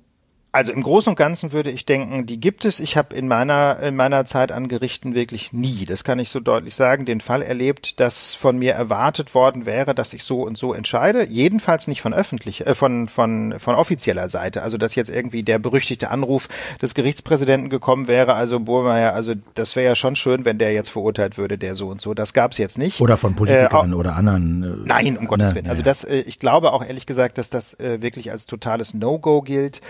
[0.52, 2.80] Also im Großen und Ganzen würde ich denken, die gibt es.
[2.80, 6.40] Ich habe in meiner in meiner Zeit an Gerichten wirklich nie, das kann ich so
[6.40, 10.58] deutlich sagen, den Fall erlebt, dass von mir erwartet worden wäre, dass ich so und
[10.58, 11.24] so entscheide.
[11.24, 14.62] Jedenfalls nicht von öffentlich, äh, von von von offizieller Seite.
[14.62, 16.48] Also dass jetzt irgendwie der berüchtigte Anruf
[16.82, 18.34] des Gerichtspräsidenten gekommen wäre.
[18.34, 21.88] Also Burmeier, also das wäre ja schon schön, wenn der jetzt verurteilt würde, der so
[21.88, 22.12] und so.
[22.12, 23.00] Das gab es jetzt nicht.
[23.00, 24.84] Oder von Politikern äh, oder anderen.
[24.84, 25.68] Äh, nein, um Gottes Willen.
[25.68, 29.42] Also das, äh, ich glaube auch ehrlich gesagt, dass das äh, wirklich als totales No-Go
[29.42, 29.80] gilt.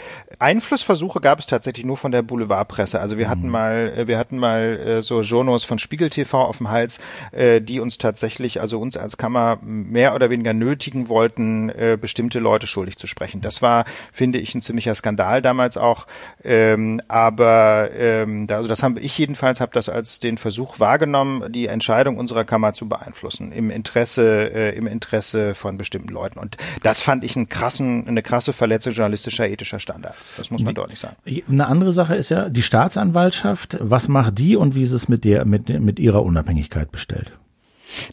[0.50, 3.00] Einflussversuche gab es tatsächlich nur von der Boulevardpresse.
[3.00, 3.50] Also wir hatten mhm.
[3.52, 6.98] mal, äh, wir hatten mal äh, so Journos von Spiegel TV auf dem Hals,
[7.30, 12.66] äh, die uns tatsächlich, also uns als Kammer mehr oder weniger nötigen wollten, bestimmte Leute
[12.66, 13.40] schuldig zu sprechen.
[13.40, 16.06] Das war, finde ich, ein ziemlicher Skandal damals auch.
[16.42, 21.66] Ähm, aber ähm, also das haben ich jedenfalls habe das als den Versuch wahrgenommen, die
[21.66, 26.38] Entscheidung unserer Kammer zu beeinflussen im Interesse, im Interesse von bestimmten Leuten.
[26.38, 30.39] Und das fand ich einen krassen, eine krasse Verletzung journalistischer ethischer Standards.
[30.40, 31.16] Das muss man deutlich sagen.
[31.48, 33.76] Eine andere Sache ist ja die Staatsanwaltschaft.
[33.80, 37.32] Was macht die und wie ist es mit der, mit, mit ihrer Unabhängigkeit bestellt?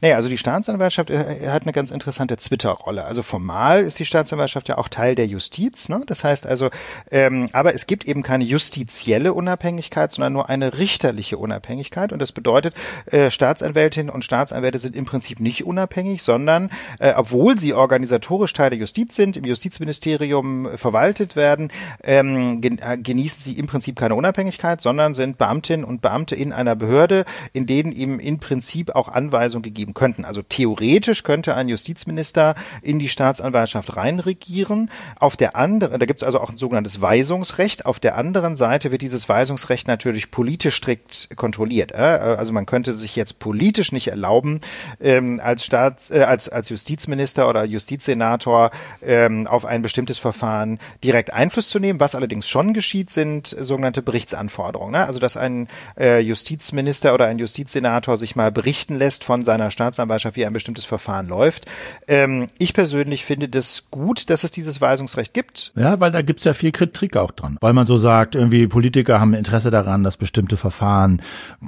[0.01, 3.05] Naja, also die Staatsanwaltschaft äh, hat eine ganz interessante Twitter-Rolle.
[3.05, 5.89] Also formal ist die Staatsanwaltschaft ja auch Teil der Justiz.
[5.89, 6.01] Ne?
[6.05, 6.69] Das heißt also,
[7.11, 12.11] ähm, aber es gibt eben keine justizielle Unabhängigkeit, sondern nur eine richterliche Unabhängigkeit.
[12.13, 12.73] Und das bedeutet,
[13.07, 16.69] äh, Staatsanwältinnen und Staatsanwälte sind im Prinzip nicht unabhängig, sondern
[16.99, 21.71] äh, obwohl sie organisatorisch Teil der Justiz sind, im Justizministerium verwaltet werden,
[22.03, 26.75] ähm, äh, genießen sie im Prinzip keine Unabhängigkeit, sondern sind Beamtinnen und Beamte in einer
[26.75, 30.25] Behörde, in denen ihm im Prinzip auch Anweisungen gegeben könnten.
[30.25, 34.89] Also theoretisch könnte ein Justizminister in die Staatsanwaltschaft reinregieren.
[35.19, 37.85] Auf der anderen, da gibt es also auch ein sogenanntes Weisungsrecht.
[37.85, 41.93] Auf der anderen Seite wird dieses Weisungsrecht natürlich politisch strikt kontrolliert.
[41.93, 44.61] Also man könnte sich jetzt politisch nicht erlauben,
[44.99, 51.33] ähm, als Staats, äh, als, als Justizminister oder Justizsenator ähm, auf ein bestimmtes Verfahren direkt
[51.33, 51.99] Einfluss zu nehmen.
[51.99, 54.93] Was allerdings schon geschieht, sind sogenannte Berichtsanforderungen.
[54.93, 55.05] Ne?
[55.05, 55.67] Also dass ein
[55.99, 60.53] äh, Justizminister oder ein Justizsenator sich mal berichten lässt von seinem seiner Staatsanwaltschaft, wie ein
[60.53, 61.65] bestimmtes Verfahren läuft.
[62.07, 65.71] Ähm, ich persönlich finde das gut, dass es dieses Weisungsrecht gibt.
[65.75, 67.57] Ja, weil da gibt's ja viel Kritik auch dran.
[67.61, 71.21] Weil man so sagt, irgendwie Politiker haben Interesse daran, dass bestimmte Verfahren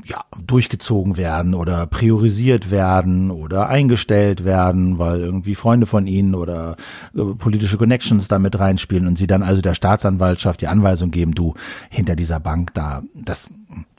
[0.06, 6.76] ja, durchgezogen werden oder priorisiert werden oder eingestellt werden, weil irgendwie Freunde von ihnen oder
[7.16, 11.56] äh, politische Connections damit reinspielen und sie dann also der Staatsanwaltschaft die Anweisung geben, du
[11.90, 13.50] hinter dieser Bank da, das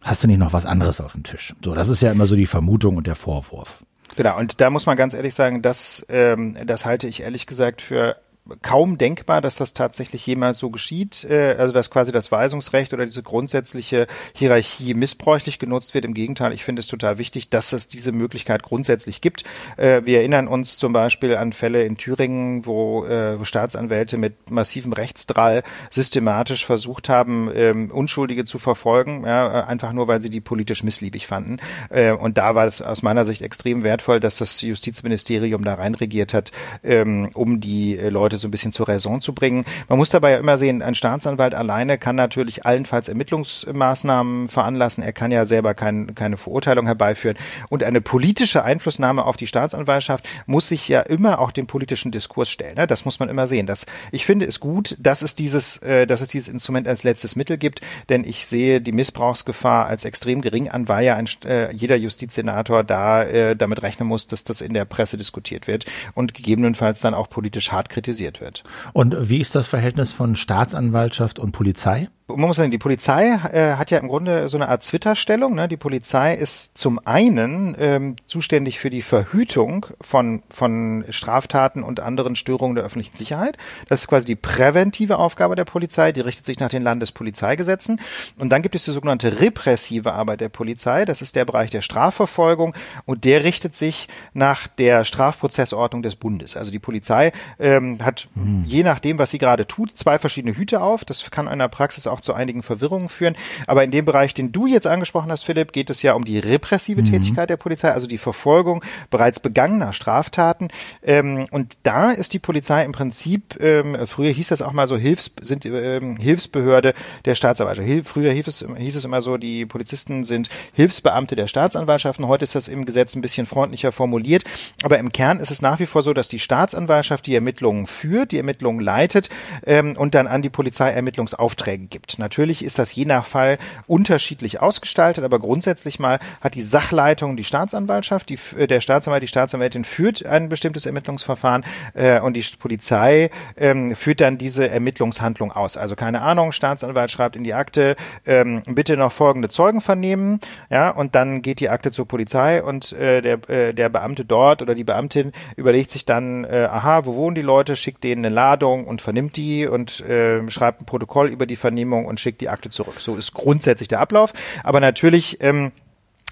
[0.03, 1.55] hast du nicht noch was anderes auf dem Tisch?
[1.64, 3.80] So, das ist ja immer so die Vermutung und der Vorwurf.
[4.16, 7.80] Genau, und da muss man ganz ehrlich sagen, das, ähm, das halte ich ehrlich gesagt
[7.80, 8.16] für
[8.62, 13.05] kaum denkbar, dass das tatsächlich jemals so geschieht, äh, also dass quasi das Weisungsrecht oder
[13.05, 16.05] diese grundsätzliche Hierarchie missbräuchlich genutzt wird.
[16.05, 19.45] Im Gegenteil, ich finde es total wichtig, dass es diese Möglichkeit grundsätzlich gibt.
[19.76, 24.93] Äh, wir erinnern uns zum Beispiel an Fälle in Thüringen, wo äh, Staatsanwälte mit massivem
[24.93, 30.82] Rechtsdrall systematisch versucht haben, ähm, Unschuldige zu verfolgen, ja, einfach nur, weil sie die politisch
[30.82, 31.59] missliebig fanden.
[31.91, 36.34] Äh, und da war es aus meiner Sicht extrem wertvoll, dass das Justizministerium da reinregiert
[36.34, 39.64] hat, ähm, um die äh, Leute Leute so ein bisschen zur Raison zu bringen.
[39.89, 45.03] Man muss dabei ja immer sehen, ein Staatsanwalt alleine kann natürlich allenfalls Ermittlungsmaßnahmen veranlassen.
[45.03, 47.37] Er kann ja selber kein, keine Verurteilung herbeiführen.
[47.68, 52.49] Und eine politische Einflussnahme auf die Staatsanwaltschaft muss sich ja immer auch dem politischen Diskurs
[52.49, 52.76] stellen.
[52.76, 52.87] Ne?
[52.87, 53.66] Das muss man immer sehen.
[53.66, 57.35] Das, ich finde es gut, dass es dieses, äh, dass es dieses Instrument als letztes
[57.35, 61.74] Mittel gibt, denn ich sehe die Missbrauchsgefahr als extrem gering an, weil ja ein, äh,
[61.74, 66.35] jeder Justizsenator da äh, damit rechnen muss, dass das in der Presse diskutiert wird und
[66.35, 68.62] gegebenenfalls dann auch politisch hart kritisiert wird.
[68.92, 72.08] Und wie ist das Verhältnis von Staatsanwaltschaft und Polizei?
[72.37, 75.55] Man muss sagen, die Polizei äh, hat ja im Grunde so eine Art Twitter-Stellung.
[75.55, 75.68] Ne?
[75.68, 82.37] Die Polizei ist zum einen ähm, zuständig für die Verhütung von, von Straftaten und anderen
[82.37, 83.57] Störungen der öffentlichen Sicherheit.
[83.89, 88.01] Das ist quasi die präventive Aufgabe der Polizei, die richtet sich nach den Landespolizeigesetzen.
[88.39, 91.05] Und dann gibt es die sogenannte repressive Arbeit der Polizei.
[91.05, 92.74] Das ist der Bereich der Strafverfolgung
[93.05, 96.57] und der richtet sich nach der Strafprozessordnung des Bundes.
[96.57, 98.64] Also die Polizei ähm, hat, hm.
[98.66, 101.05] je nachdem, was sie gerade tut, zwei verschiedene Hüte auf.
[101.05, 103.36] Das kann in der Praxis auch auch zu einigen Verwirrungen führen.
[103.66, 106.38] Aber in dem Bereich, den du jetzt angesprochen hast, Philipp, geht es ja um die
[106.38, 107.06] repressive mhm.
[107.06, 110.68] Tätigkeit der Polizei, also die Verfolgung bereits begangener Straftaten.
[111.02, 114.96] Ähm, und da ist die Polizei im Prinzip, ähm, früher hieß das auch mal so
[114.96, 116.94] Hilfs, sind, ähm, Hilfsbehörde
[117.24, 117.88] der Staatsanwaltschaft.
[117.88, 122.26] Hil früher hieß es, hieß es immer so, die Polizisten sind Hilfsbeamte der Staatsanwaltschaften.
[122.26, 124.44] Heute ist das im Gesetz ein bisschen freundlicher formuliert.
[124.82, 128.32] Aber im Kern ist es nach wie vor so, dass die Staatsanwaltschaft die Ermittlungen führt,
[128.32, 129.28] die Ermittlungen leitet
[129.66, 132.09] ähm, und dann an die Polizei Ermittlungsaufträge gibt.
[132.18, 137.44] Natürlich ist das je nach Fall unterschiedlich ausgestaltet, aber grundsätzlich mal hat die Sachleitung die
[137.44, 143.30] Staatsanwaltschaft, die, äh, der Staatsanwalt, die Staatsanwältin führt ein bestimmtes Ermittlungsverfahren äh, und die Polizei
[143.56, 145.76] ähm, führt dann diese Ermittlungshandlung aus.
[145.76, 147.96] Also keine Ahnung, Staatsanwalt schreibt in die Akte,
[148.26, 150.40] ähm, bitte noch folgende Zeugen vernehmen,
[150.70, 154.62] ja, und dann geht die Akte zur Polizei und äh, der, äh, der Beamte dort
[154.62, 158.34] oder die Beamtin überlegt sich dann, äh, aha, wo wohnen die Leute, schickt denen eine
[158.34, 162.48] Ladung und vernimmt die und äh, schreibt ein Protokoll über die Vernehmung und schickt die
[162.48, 163.01] Akte zurück.
[163.01, 164.32] So ist grundsätzlich der Ablauf.
[164.62, 165.72] Aber natürlich ähm,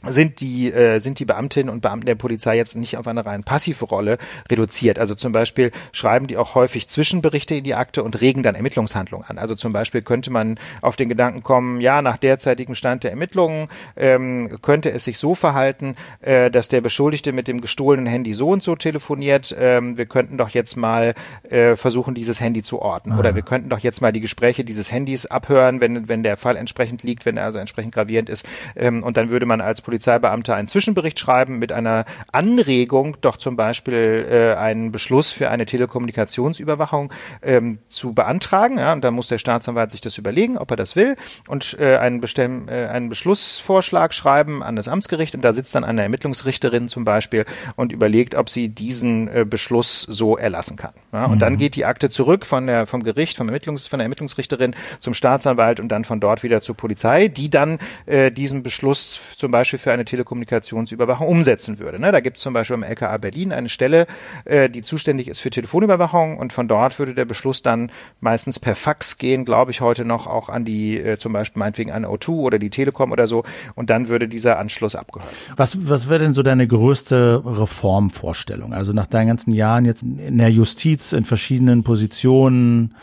[0.06, 3.42] sind die äh, sind die Beamtinnen und Beamten der Polizei jetzt nicht auf eine rein
[3.42, 4.18] passive Rolle
[4.48, 4.98] reduziert.
[4.98, 9.26] Also zum Beispiel schreiben die auch häufig Zwischenberichte in die Akte und regen dann Ermittlungshandlungen
[9.28, 9.38] an.
[9.38, 13.68] Also zum Beispiel könnte man auf den Gedanken kommen, ja, nach derzeitigem Stand der Ermittlungen
[13.96, 18.50] ähm, könnte es sich so verhalten, äh, dass der Beschuldigte mit dem gestohlenen Handy so
[18.50, 19.54] und so telefoniert.
[19.58, 21.14] Ähm, wir könnten doch jetzt mal
[21.50, 23.12] äh, versuchen, dieses Handy zu orten.
[23.12, 23.18] Ah.
[23.18, 26.56] Oder wir könnten doch jetzt mal die Gespräche dieses Handys abhören, wenn wenn der Fall
[26.56, 28.46] entsprechend liegt, wenn er also entsprechend gravierend ist.
[28.76, 33.56] Ähm, und dann würde man als Polizeibeamter einen Zwischenbericht schreiben mit einer Anregung, doch zum
[33.56, 37.10] Beispiel äh, einen Beschluss für eine Telekommunikationsüberwachung
[37.40, 38.76] ähm, zu beantragen.
[38.76, 41.16] Ja, und dann muss der Staatsanwalt sich das überlegen, ob er das will
[41.46, 45.34] und äh, einen, Bestell äh, einen Beschlussvorschlag schreiben an das Amtsgericht.
[45.34, 50.02] Und da sitzt dann eine Ermittlungsrichterin zum Beispiel und überlegt, ob sie diesen äh, Beschluss
[50.02, 50.92] so erlassen kann.
[51.14, 51.38] Ja, und mhm.
[51.38, 55.14] dann geht die Akte zurück von der, vom Gericht, vom Ermittlungs, von der Ermittlungsrichterin zum
[55.14, 59.77] Staatsanwalt und dann von dort wieder zur Polizei, die dann äh, diesen Beschluss zum Beispiel
[59.78, 61.98] Beispiel für eine Telekommunikationsüberwachung umsetzen würde.
[61.98, 62.12] Ne?
[62.12, 64.06] Da gibt es zum Beispiel im LKA Berlin eine Stelle,
[64.44, 68.74] äh, die zuständig ist für Telefonüberwachung und von dort würde der Beschluss dann meistens per
[68.74, 72.30] Fax gehen, glaube ich heute noch auch an die, äh, zum Beispiel meinetwegen an O2
[72.30, 75.32] oder die Telekom oder so und dann würde dieser Anschluss abgehört.
[75.56, 78.72] Was, was wäre denn so deine größte Reformvorstellung?
[78.72, 82.94] Also nach deinen ganzen Jahren jetzt in der Justiz in verschiedenen Positionen,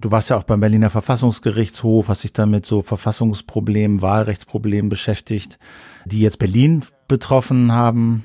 [0.00, 5.58] Du warst ja auch beim Berliner Verfassungsgerichtshof, hast dich dann mit so Verfassungsproblemen, Wahlrechtsproblemen beschäftigt
[6.04, 8.24] die jetzt Berlin betroffen haben?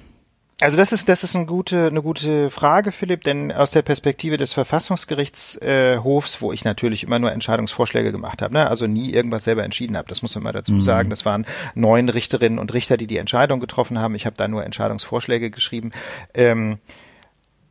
[0.62, 4.36] Also das ist das ist eine gute eine gute Frage, Philipp, denn aus der Perspektive
[4.36, 8.68] des Verfassungsgerichtshofs, äh, wo ich natürlich immer nur Entscheidungsvorschläge gemacht habe, ne?
[8.68, 10.82] also nie irgendwas selber entschieden habe, das muss man mal dazu mhm.
[10.82, 11.10] sagen.
[11.10, 14.16] Das waren neun Richterinnen und Richter, die die Entscheidung getroffen haben.
[14.16, 15.92] Ich habe da nur Entscheidungsvorschläge geschrieben.
[16.34, 16.80] Ähm,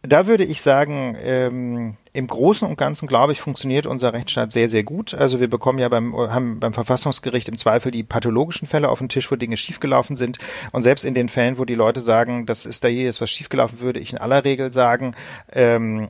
[0.03, 4.69] da würde ich sagen, ähm, im Großen und Ganzen, glaube ich, funktioniert unser Rechtsstaat sehr,
[4.69, 5.15] sehr gut.
[5.15, 9.09] Also wir bekommen ja beim, haben beim Verfassungsgericht im Zweifel die pathologischen Fälle auf den
[9.09, 10.39] Tisch, wo Dinge schiefgelaufen sind.
[10.73, 13.31] Und selbst in den Fällen, wo die Leute sagen, das ist da hier jetzt was
[13.31, 15.15] schiefgelaufen, würde ich in aller Regel sagen,
[15.53, 16.09] ähm,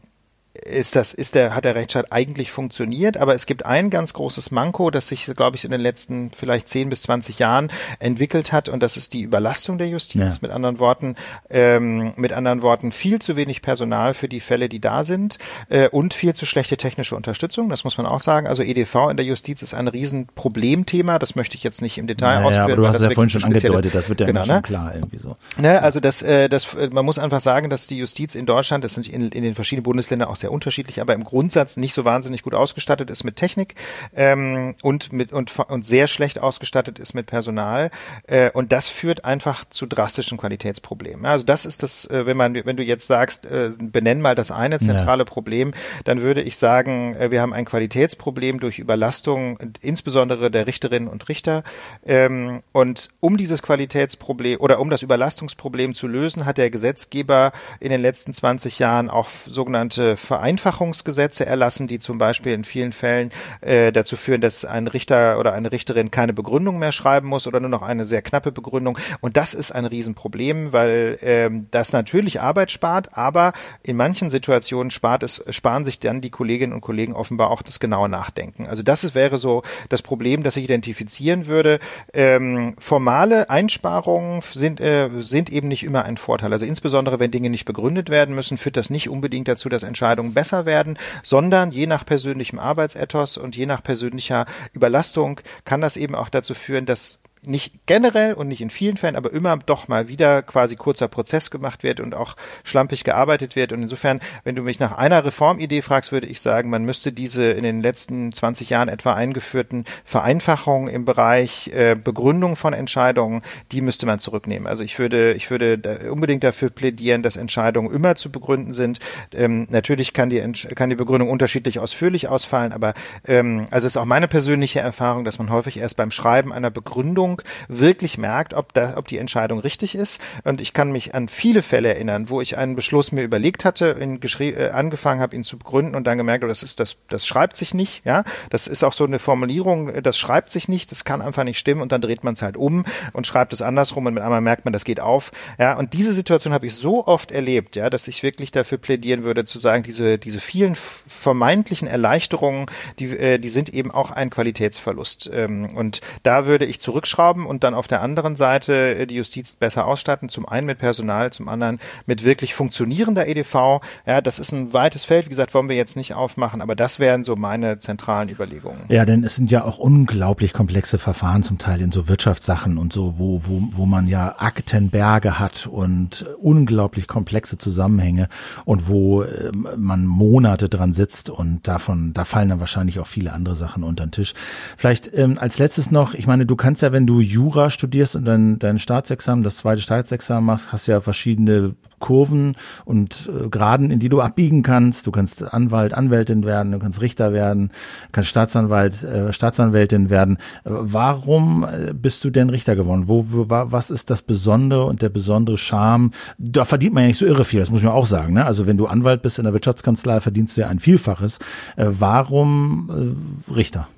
[0.65, 4.51] ist das, ist der, hat der Rechtsstaat eigentlich funktioniert, aber es gibt ein ganz großes
[4.51, 8.69] Manko, das sich, glaube ich, in den letzten vielleicht 10 bis 20 Jahren entwickelt hat
[8.69, 10.21] und das ist die Überlastung der Justiz.
[10.21, 10.39] Ja.
[10.43, 11.17] Mit anderen Worten,
[11.51, 15.39] ähm, mit anderen Worten viel zu wenig Personal für die Fälle, die da sind
[15.69, 17.69] äh, und viel zu schlechte technische Unterstützung.
[17.69, 18.47] Das muss man auch sagen.
[18.47, 21.19] Also EDV in der Justiz ist ein Riesenproblemthema.
[21.19, 22.65] Das möchte ich jetzt nicht im Detail naja, ausführen.
[22.65, 23.95] Aber du hast es ja vorhin schon angedeutet.
[23.95, 24.63] Das wird ja genau, schon ne?
[24.63, 25.37] klar irgendwie so.
[25.57, 28.95] Ne, also das, äh, das, man muss einfach sagen, dass die Justiz in Deutschland, das
[28.95, 32.05] sind in, in den verschiedenen Bundesländern auch sehr sehr unterschiedlich, aber im Grundsatz nicht so
[32.05, 33.75] wahnsinnig gut ausgestattet ist mit Technik
[34.17, 37.91] ähm, und mit und, und sehr schlecht ausgestattet ist mit Personal.
[38.27, 41.27] Äh, und das führt einfach zu drastischen Qualitätsproblemen.
[41.27, 44.51] Also das ist das, äh, wenn man, wenn du jetzt sagst, äh, benenn mal das
[44.51, 45.25] eine zentrale ja.
[45.25, 45.73] Problem,
[46.05, 51.29] dann würde ich sagen, äh, wir haben ein Qualitätsproblem durch Überlastung, insbesondere der Richterinnen und
[51.29, 51.63] Richter.
[52.07, 57.91] Ähm, und um dieses Qualitätsproblem oder um das Überlastungsproblem zu lösen, hat der Gesetzgeber in
[57.91, 63.31] den letzten 20 Jahren auch sogenannte Vereinfachungsgesetze erlassen, die zum Beispiel in vielen Fällen
[63.61, 67.59] äh, dazu führen, dass ein Richter oder eine Richterin keine Begründung mehr schreiben muss oder
[67.59, 68.97] nur noch eine sehr knappe Begründung.
[69.21, 74.93] Und das ist ein Riesenproblem, weil ähm, das natürlich Arbeit spart, aber in manchen Situationen
[74.93, 78.67] spart es, sparen sich dann die Kolleginnen und Kollegen offenbar auch das genaue Nachdenken.
[78.67, 81.81] Also das ist, wäre so das Problem, das ich identifizieren würde.
[82.15, 86.53] Ähm, formale Einsparungen sind, äh, sind eben nicht immer ein Vorteil.
[86.53, 90.28] Also insbesondere wenn Dinge nicht begründet werden müssen, führt das nicht unbedingt dazu, dass Entscheidungen
[90.35, 96.15] besser werden, sondern je nach persönlichem Arbeitsethos und je nach persönlicher Überlastung kann das eben
[96.15, 100.09] auch dazu führen, dass nicht generell und nicht in vielen Fällen, aber immer doch mal
[100.09, 103.73] wieder quasi kurzer Prozess gemacht wird und auch schlampig gearbeitet wird.
[103.73, 107.51] Und insofern, wenn du mich nach einer Reformidee fragst, würde ich sagen, man müsste diese
[107.51, 113.81] in den letzten 20 Jahren etwa eingeführten Vereinfachungen im Bereich äh, Begründung von Entscheidungen, die
[113.81, 114.67] müsste man zurücknehmen.
[114.67, 118.99] Also ich würde, ich würde da unbedingt dafür plädieren, dass Entscheidungen immer zu begründen sind.
[119.35, 120.41] Ähm, natürlich kann die,
[120.75, 122.95] kann die Begründung unterschiedlich ausführlich ausfallen, aber
[123.27, 126.71] ähm, also es ist auch meine persönliche Erfahrung, dass man häufig erst beim Schreiben einer
[126.71, 130.21] Begründung Entscheidung wirklich merkt, ob, da, ob die Entscheidung richtig ist.
[130.45, 133.87] Und ich kann mich an viele Fälle erinnern, wo ich einen Beschluss mir überlegt hatte,
[133.87, 137.27] in, äh, angefangen habe, ihn zu begründen und dann gemerkt, oh, das ist das, das
[137.27, 138.05] schreibt sich nicht.
[138.05, 141.59] Ja, das ist auch so eine Formulierung, das schreibt sich nicht, das kann einfach nicht
[141.59, 144.41] stimmen und dann dreht man es halt um und schreibt es andersrum und mit einmal
[144.41, 145.33] merkt man, das geht auf.
[145.59, 149.23] Ja, und diese Situation habe ich so oft erlebt, ja, dass ich wirklich dafür plädieren
[149.23, 152.67] würde, zu sagen, diese diese vielen vermeintlichen Erleichterungen,
[152.99, 155.31] die äh, die sind eben auch ein Qualitätsverlust.
[155.33, 159.17] Ähm, und da würde ich zurückschrauben haben und dann auf der anderen Seite äh, die
[159.17, 163.81] Justiz besser ausstatten, zum einen mit Personal, zum anderen mit wirklich funktionierender EDV.
[164.07, 167.01] Ja, das ist ein weites Feld, wie gesagt, wollen wir jetzt nicht aufmachen, aber das
[167.01, 168.81] wären so meine zentralen Überlegungen.
[168.89, 172.93] Ja, denn es sind ja auch unglaublich komplexe Verfahren zum Teil in so Wirtschaftssachen und
[172.93, 178.29] so, wo, wo, wo man ja Aktenberge hat und unglaublich komplexe Zusammenhänge
[178.65, 183.33] und wo äh, man Monate dran sitzt und davon, da fallen dann wahrscheinlich auch viele
[183.33, 184.35] andere Sachen unter den Tisch.
[184.77, 188.25] Vielleicht ähm, als letztes noch, ich meine, du kannst ja, wenn du Jura studierst und
[188.25, 192.55] dein, dein Staatsexamen, das zweite Staatsexamen machst, hast du ja verschiedene Kurven
[192.85, 195.07] und äh, Graden, in die du abbiegen kannst.
[195.07, 197.71] Du kannst Anwalt, Anwältin werden, du kannst Richter werden,
[198.13, 200.39] kannst Staatsanwalt, äh, Staatsanwältin werden.
[200.65, 203.05] Warum äh, bist du denn Richter geworden?
[203.09, 206.13] Wo, wo, was ist das Besondere und der besondere Charme?
[206.37, 208.35] Da verdient man ja nicht so irre viel, das muss man auch sagen.
[208.35, 208.45] Ne?
[208.45, 211.39] Also wenn du Anwalt bist in der Wirtschaftskanzlei, verdienst du ja ein Vielfaches.
[211.77, 213.17] Äh, warum
[213.51, 213.89] äh, Richter?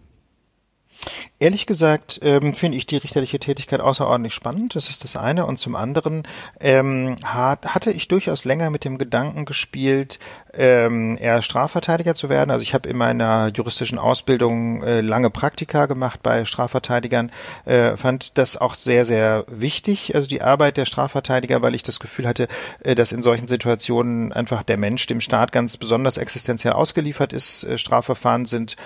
[1.39, 4.75] Ehrlich gesagt ähm, finde ich die richterliche Tätigkeit außerordentlich spannend.
[4.75, 5.47] Das ist das eine.
[5.47, 6.25] Und zum anderen
[6.61, 10.19] ähm, hat, hatte ich durchaus länger mit dem Gedanken gespielt,
[10.53, 12.51] ähm, eher Strafverteidiger zu werden.
[12.51, 17.31] Also ich habe in meiner juristischen Ausbildung äh, lange Praktika gemacht bei Strafverteidigern,
[17.65, 22.01] äh, fand das auch sehr, sehr wichtig, also die Arbeit der Strafverteidiger, weil ich das
[22.01, 22.49] Gefühl hatte,
[22.83, 27.65] äh, dass in solchen Situationen einfach der Mensch dem Staat ganz besonders existenziell ausgeliefert ist.
[27.65, 28.77] Äh, Strafverfahren sind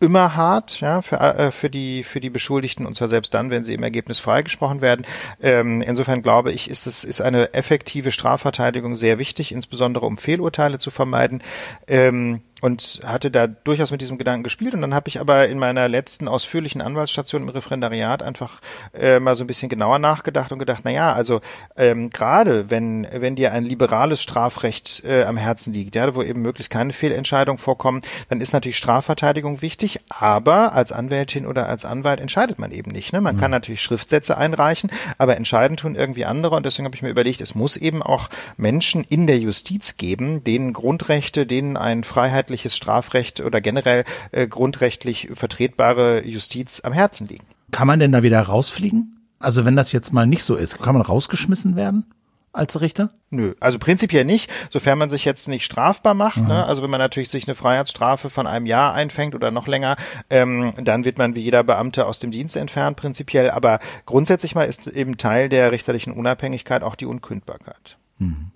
[0.00, 3.64] immer hart, ja, für, äh, für die für die Beschuldigten und zwar selbst dann, wenn
[3.64, 5.06] sie im Ergebnis freigesprochen werden.
[5.42, 10.78] Ähm, insofern glaube ich, ist es ist eine effektive Strafverteidigung sehr wichtig, insbesondere um Fehlurteile
[10.78, 11.42] zu vermeiden.
[11.86, 14.74] Ähm, und hatte da durchaus mit diesem Gedanken gespielt.
[14.74, 18.60] Und dann habe ich aber in meiner letzten ausführlichen Anwaltsstation im Referendariat einfach
[18.94, 21.40] äh, mal so ein bisschen genauer nachgedacht und gedacht, na ja, also
[21.76, 26.42] ähm, gerade wenn wenn dir ein liberales Strafrecht äh, am Herzen liegt, ja, wo eben
[26.42, 30.00] möglichst keine Fehlentscheidungen vorkommen, dann ist natürlich Strafverteidigung wichtig.
[30.08, 33.12] Aber als Anwältin oder als Anwalt entscheidet man eben nicht.
[33.12, 33.20] Ne?
[33.20, 33.40] Man mhm.
[33.40, 36.56] kann natürlich Schriftsätze einreichen, aber entscheiden tun irgendwie andere.
[36.56, 40.44] Und deswegen habe ich mir überlegt, es muss eben auch Menschen in der Justiz geben,
[40.44, 47.28] denen Grundrechte, denen ein Freiheit freiheitliches Strafrecht oder generell äh, grundrechtlich vertretbare Justiz am Herzen
[47.28, 47.44] liegen.
[47.70, 49.20] Kann man denn da wieder rausfliegen?
[49.38, 52.06] Also wenn das jetzt mal nicht so ist, kann man rausgeschmissen werden?
[52.52, 53.10] als Richter?
[53.30, 56.38] Nö, also prinzipiell nicht, sofern man sich jetzt nicht strafbar macht.
[56.38, 56.48] Mhm.
[56.48, 56.66] Ne?
[56.66, 59.94] Also wenn man natürlich sich eine Freiheitsstrafe von einem Jahr einfängt oder noch länger,
[60.30, 63.52] ähm, dann wird man wie jeder Beamte aus dem Dienst entfernt, prinzipiell.
[63.52, 67.98] Aber grundsätzlich mal ist eben Teil der richterlichen Unabhängigkeit auch die Unkündbarkeit.
[68.18, 68.50] Mhm.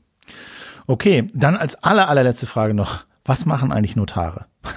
[0.87, 4.47] Okay, dann als aller, allerletzte Frage noch was machen eigentlich Notare?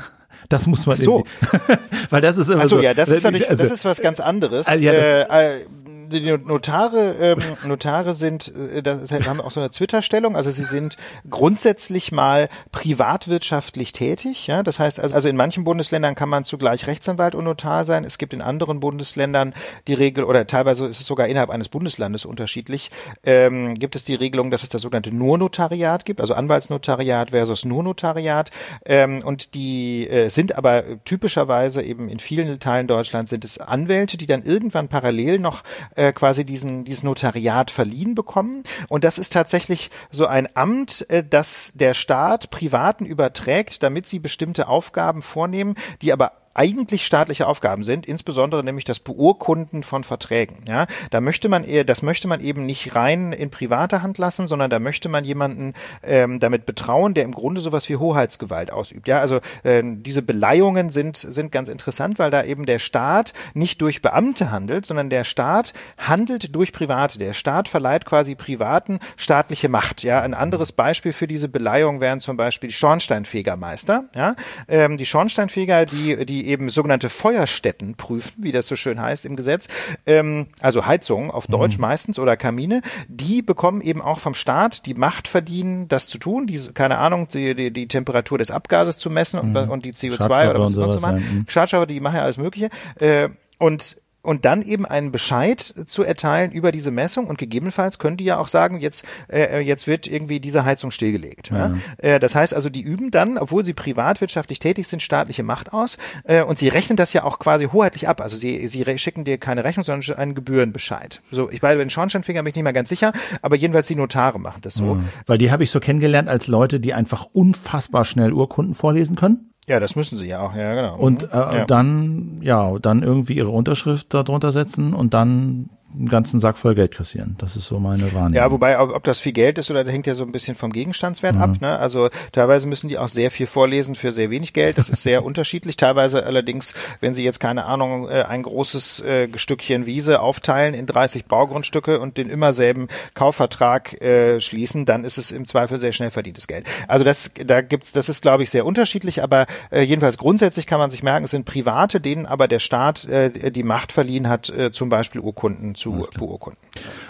[0.50, 1.26] Das muss man so,
[2.10, 2.82] weil das ist immer also, so.
[2.82, 4.68] ja, das ist natürlich, also, das ist was ganz anderes.
[4.68, 5.66] Also, ja, äh, äh,
[6.08, 10.98] die Notare, ähm, Notare sind, äh, das haben auch so eine Twitter-Stellung, also sie sind
[11.30, 14.48] grundsätzlich mal privatwirtschaftlich tätig.
[14.48, 18.04] Ja, das heißt also, also in manchen Bundesländern kann man zugleich Rechtsanwalt und Notar sein.
[18.04, 19.54] Es gibt in anderen Bundesländern
[19.88, 22.92] die Regel oder teilweise ist es sogar innerhalb eines Bundeslandes unterschiedlich.
[23.26, 28.52] Ähm, gibt es die Regelung, dass es das sogenannte Nur-Notariat gibt, also Anwaltsnotariat versus Nur-Notariat.
[28.86, 34.18] Ähm, und die äh, sind aber typischerweise eben in vielen Teilen Deutschlands sind es Anwälte,
[34.18, 35.64] die dann irgendwann parallel noch
[35.98, 38.64] äh, quasi diesen dieses Notariat verliehen bekommen.
[38.88, 44.20] Und das ist tatsächlich so ein Amt, äh, das der Staat Privaten überträgt, damit sie
[44.20, 50.66] bestimmte Aufgaben vornehmen, die aber eigentlich staatliche Aufgaben sind, insbesondere nämlich das Beurkunden von Verträgen.
[50.68, 54.48] Ja, da möchte man eher, das möchte man eben nicht rein in private Hand lassen,
[54.48, 59.08] sondern da möchte man jemanden ähm, damit betrauen, der im Grunde sowas wie Hoheitsgewalt ausübt.
[59.08, 63.82] Ja, also äh, diese Beleihungen sind sind ganz interessant, weil da eben der Staat nicht
[63.82, 67.20] durch Beamte handelt, sondern der Staat handelt durch Private.
[67.20, 70.02] Der Staat verleiht quasi Privaten staatliche Macht.
[70.02, 74.06] Ja, ein anderes Beispiel für diese Beleihung wären zum Beispiel die Schornsteinfegermeister.
[74.16, 74.36] Ja,
[74.68, 79.36] ähm, die Schornsteinfeger, die die eben sogenannte Feuerstätten prüfen, wie das so schön heißt im
[79.36, 79.68] Gesetz,
[80.06, 81.82] ähm, also Heizungen auf Deutsch mhm.
[81.82, 86.48] meistens oder Kamine, die bekommen eben auch vom Staat die Macht verdienen, das zu tun,
[86.48, 89.70] die, keine Ahnung, die, die, die Temperatur des Abgases zu messen und, mhm.
[89.70, 91.18] und die CO2 oder was sonst zu machen.
[91.18, 91.46] Mhm.
[91.48, 92.70] Schadstoffe, die machen ja alles Mögliche.
[93.00, 93.30] Äh,
[93.60, 98.26] und und dann eben einen Bescheid zu erteilen über diese Messung und gegebenenfalls können die
[98.26, 101.50] ja auch sagen, jetzt, äh, jetzt wird irgendwie diese Heizung stillgelegt.
[101.50, 101.58] Ja.
[101.58, 101.76] Ja?
[102.16, 105.98] Äh, das heißt also, die üben dann, obwohl sie privatwirtschaftlich tätig sind, staatliche Macht aus
[106.26, 108.20] äh, und sie rechnen das ja auch quasi hoheitlich ab.
[108.20, 111.22] Also sie, sie schicken dir keine Rechnung, sondern einen Gebührenbescheid.
[111.32, 114.42] So, ich bei den Schornsteinfeger bin ich nicht mehr ganz sicher, aber jedenfalls die Notare
[114.42, 114.96] machen das so.
[114.96, 115.08] Mhm.
[115.26, 119.54] Weil die habe ich so kennengelernt als Leute, die einfach unfassbar schnell Urkunden vorlesen können.
[119.68, 120.98] Ja, das müssen sie ja auch, ja, genau.
[120.98, 121.66] Und äh, ja.
[121.66, 126.96] dann, ja, dann irgendwie ihre Unterschrift darunter setzen und dann einen ganzen Sack voll Geld
[126.96, 127.36] kassieren.
[127.40, 128.34] Das ist so meine Wahrnehmung.
[128.34, 130.56] Ja, wobei, ob, ob das viel Geld ist oder das hängt ja so ein bisschen
[130.56, 131.42] vom Gegenstandswert mhm.
[131.42, 131.62] ab.
[131.62, 131.78] Ne?
[131.78, 134.78] Also teilweise müssen die auch sehr viel vorlesen für sehr wenig Geld.
[134.78, 135.78] Das ist sehr unterschiedlich.
[135.78, 140.86] Teilweise allerdings, wenn sie jetzt keine Ahnung, äh, ein großes äh, Stückchen Wiese aufteilen in
[140.86, 145.94] 30 Baugrundstücke und den immer selben Kaufvertrag äh, schließen, dann ist es im Zweifel sehr
[145.94, 146.66] schnell verdientes Geld.
[146.88, 150.80] Also das, da gibt's, das ist glaube ich sehr unterschiedlich, aber äh, jedenfalls grundsätzlich kann
[150.80, 154.50] man sich merken, es sind Private, denen aber der Staat äh, die Macht verliehen hat,
[154.50, 156.60] äh, zum Beispiel Urkunden zu beurkunden.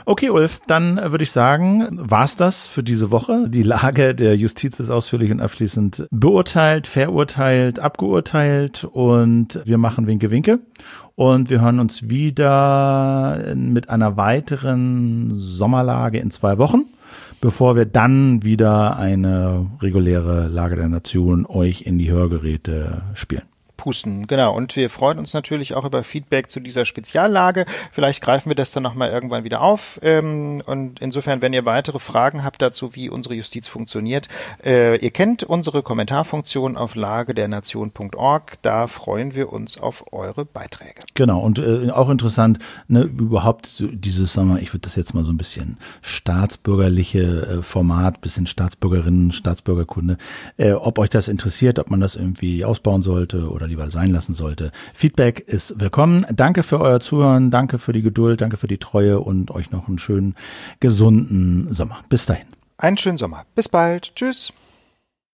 [0.05, 3.49] Okay, Ulf, dann würde ich sagen, war's das für diese Woche.
[3.49, 10.31] Die Lage der Justiz ist ausführlich und abschließend beurteilt, verurteilt, abgeurteilt und wir machen Winke
[10.31, 10.59] Winke.
[11.15, 16.85] Und wir hören uns wieder mit einer weiteren Sommerlage in zwei Wochen
[17.39, 23.43] bevor wir dann wieder eine reguläre Lage der Nation euch in die Hörgeräte spielen
[23.77, 24.27] pusten.
[24.27, 24.55] Genau.
[24.55, 27.65] Und wir freuen uns natürlich auch über Feedback zu dieser Speziallage.
[27.91, 29.99] Vielleicht greifen wir das dann nochmal irgendwann wieder auf.
[30.01, 34.27] Ähm, und insofern, wenn ihr weitere Fragen habt dazu, wie unsere Justiz funktioniert,
[34.65, 38.53] äh, ihr kennt unsere Kommentarfunktion auf lagedernation.org.
[38.61, 41.03] Da freuen wir uns auf eure Beiträge.
[41.13, 41.39] Genau.
[41.39, 45.31] Und äh, auch interessant, ne, überhaupt dieses, sagen wir, ich würde das jetzt mal so
[45.31, 50.17] ein bisschen staatsbürgerliche äh, Format, bisschen Staatsbürgerinnen, Staatsbürgerkunde,
[50.57, 54.33] äh, ob euch das interessiert, ob man das irgendwie ausbauen sollte oder lieber sein lassen
[54.33, 54.71] sollte.
[54.93, 56.25] Feedback ist willkommen.
[56.33, 59.87] Danke für euer Zuhören, danke für die Geduld, danke für die Treue und euch noch
[59.87, 60.35] einen schönen,
[60.79, 61.99] gesunden Sommer.
[62.09, 62.45] Bis dahin.
[62.77, 63.45] Einen schönen Sommer.
[63.55, 64.15] Bis bald.
[64.15, 64.53] Tschüss.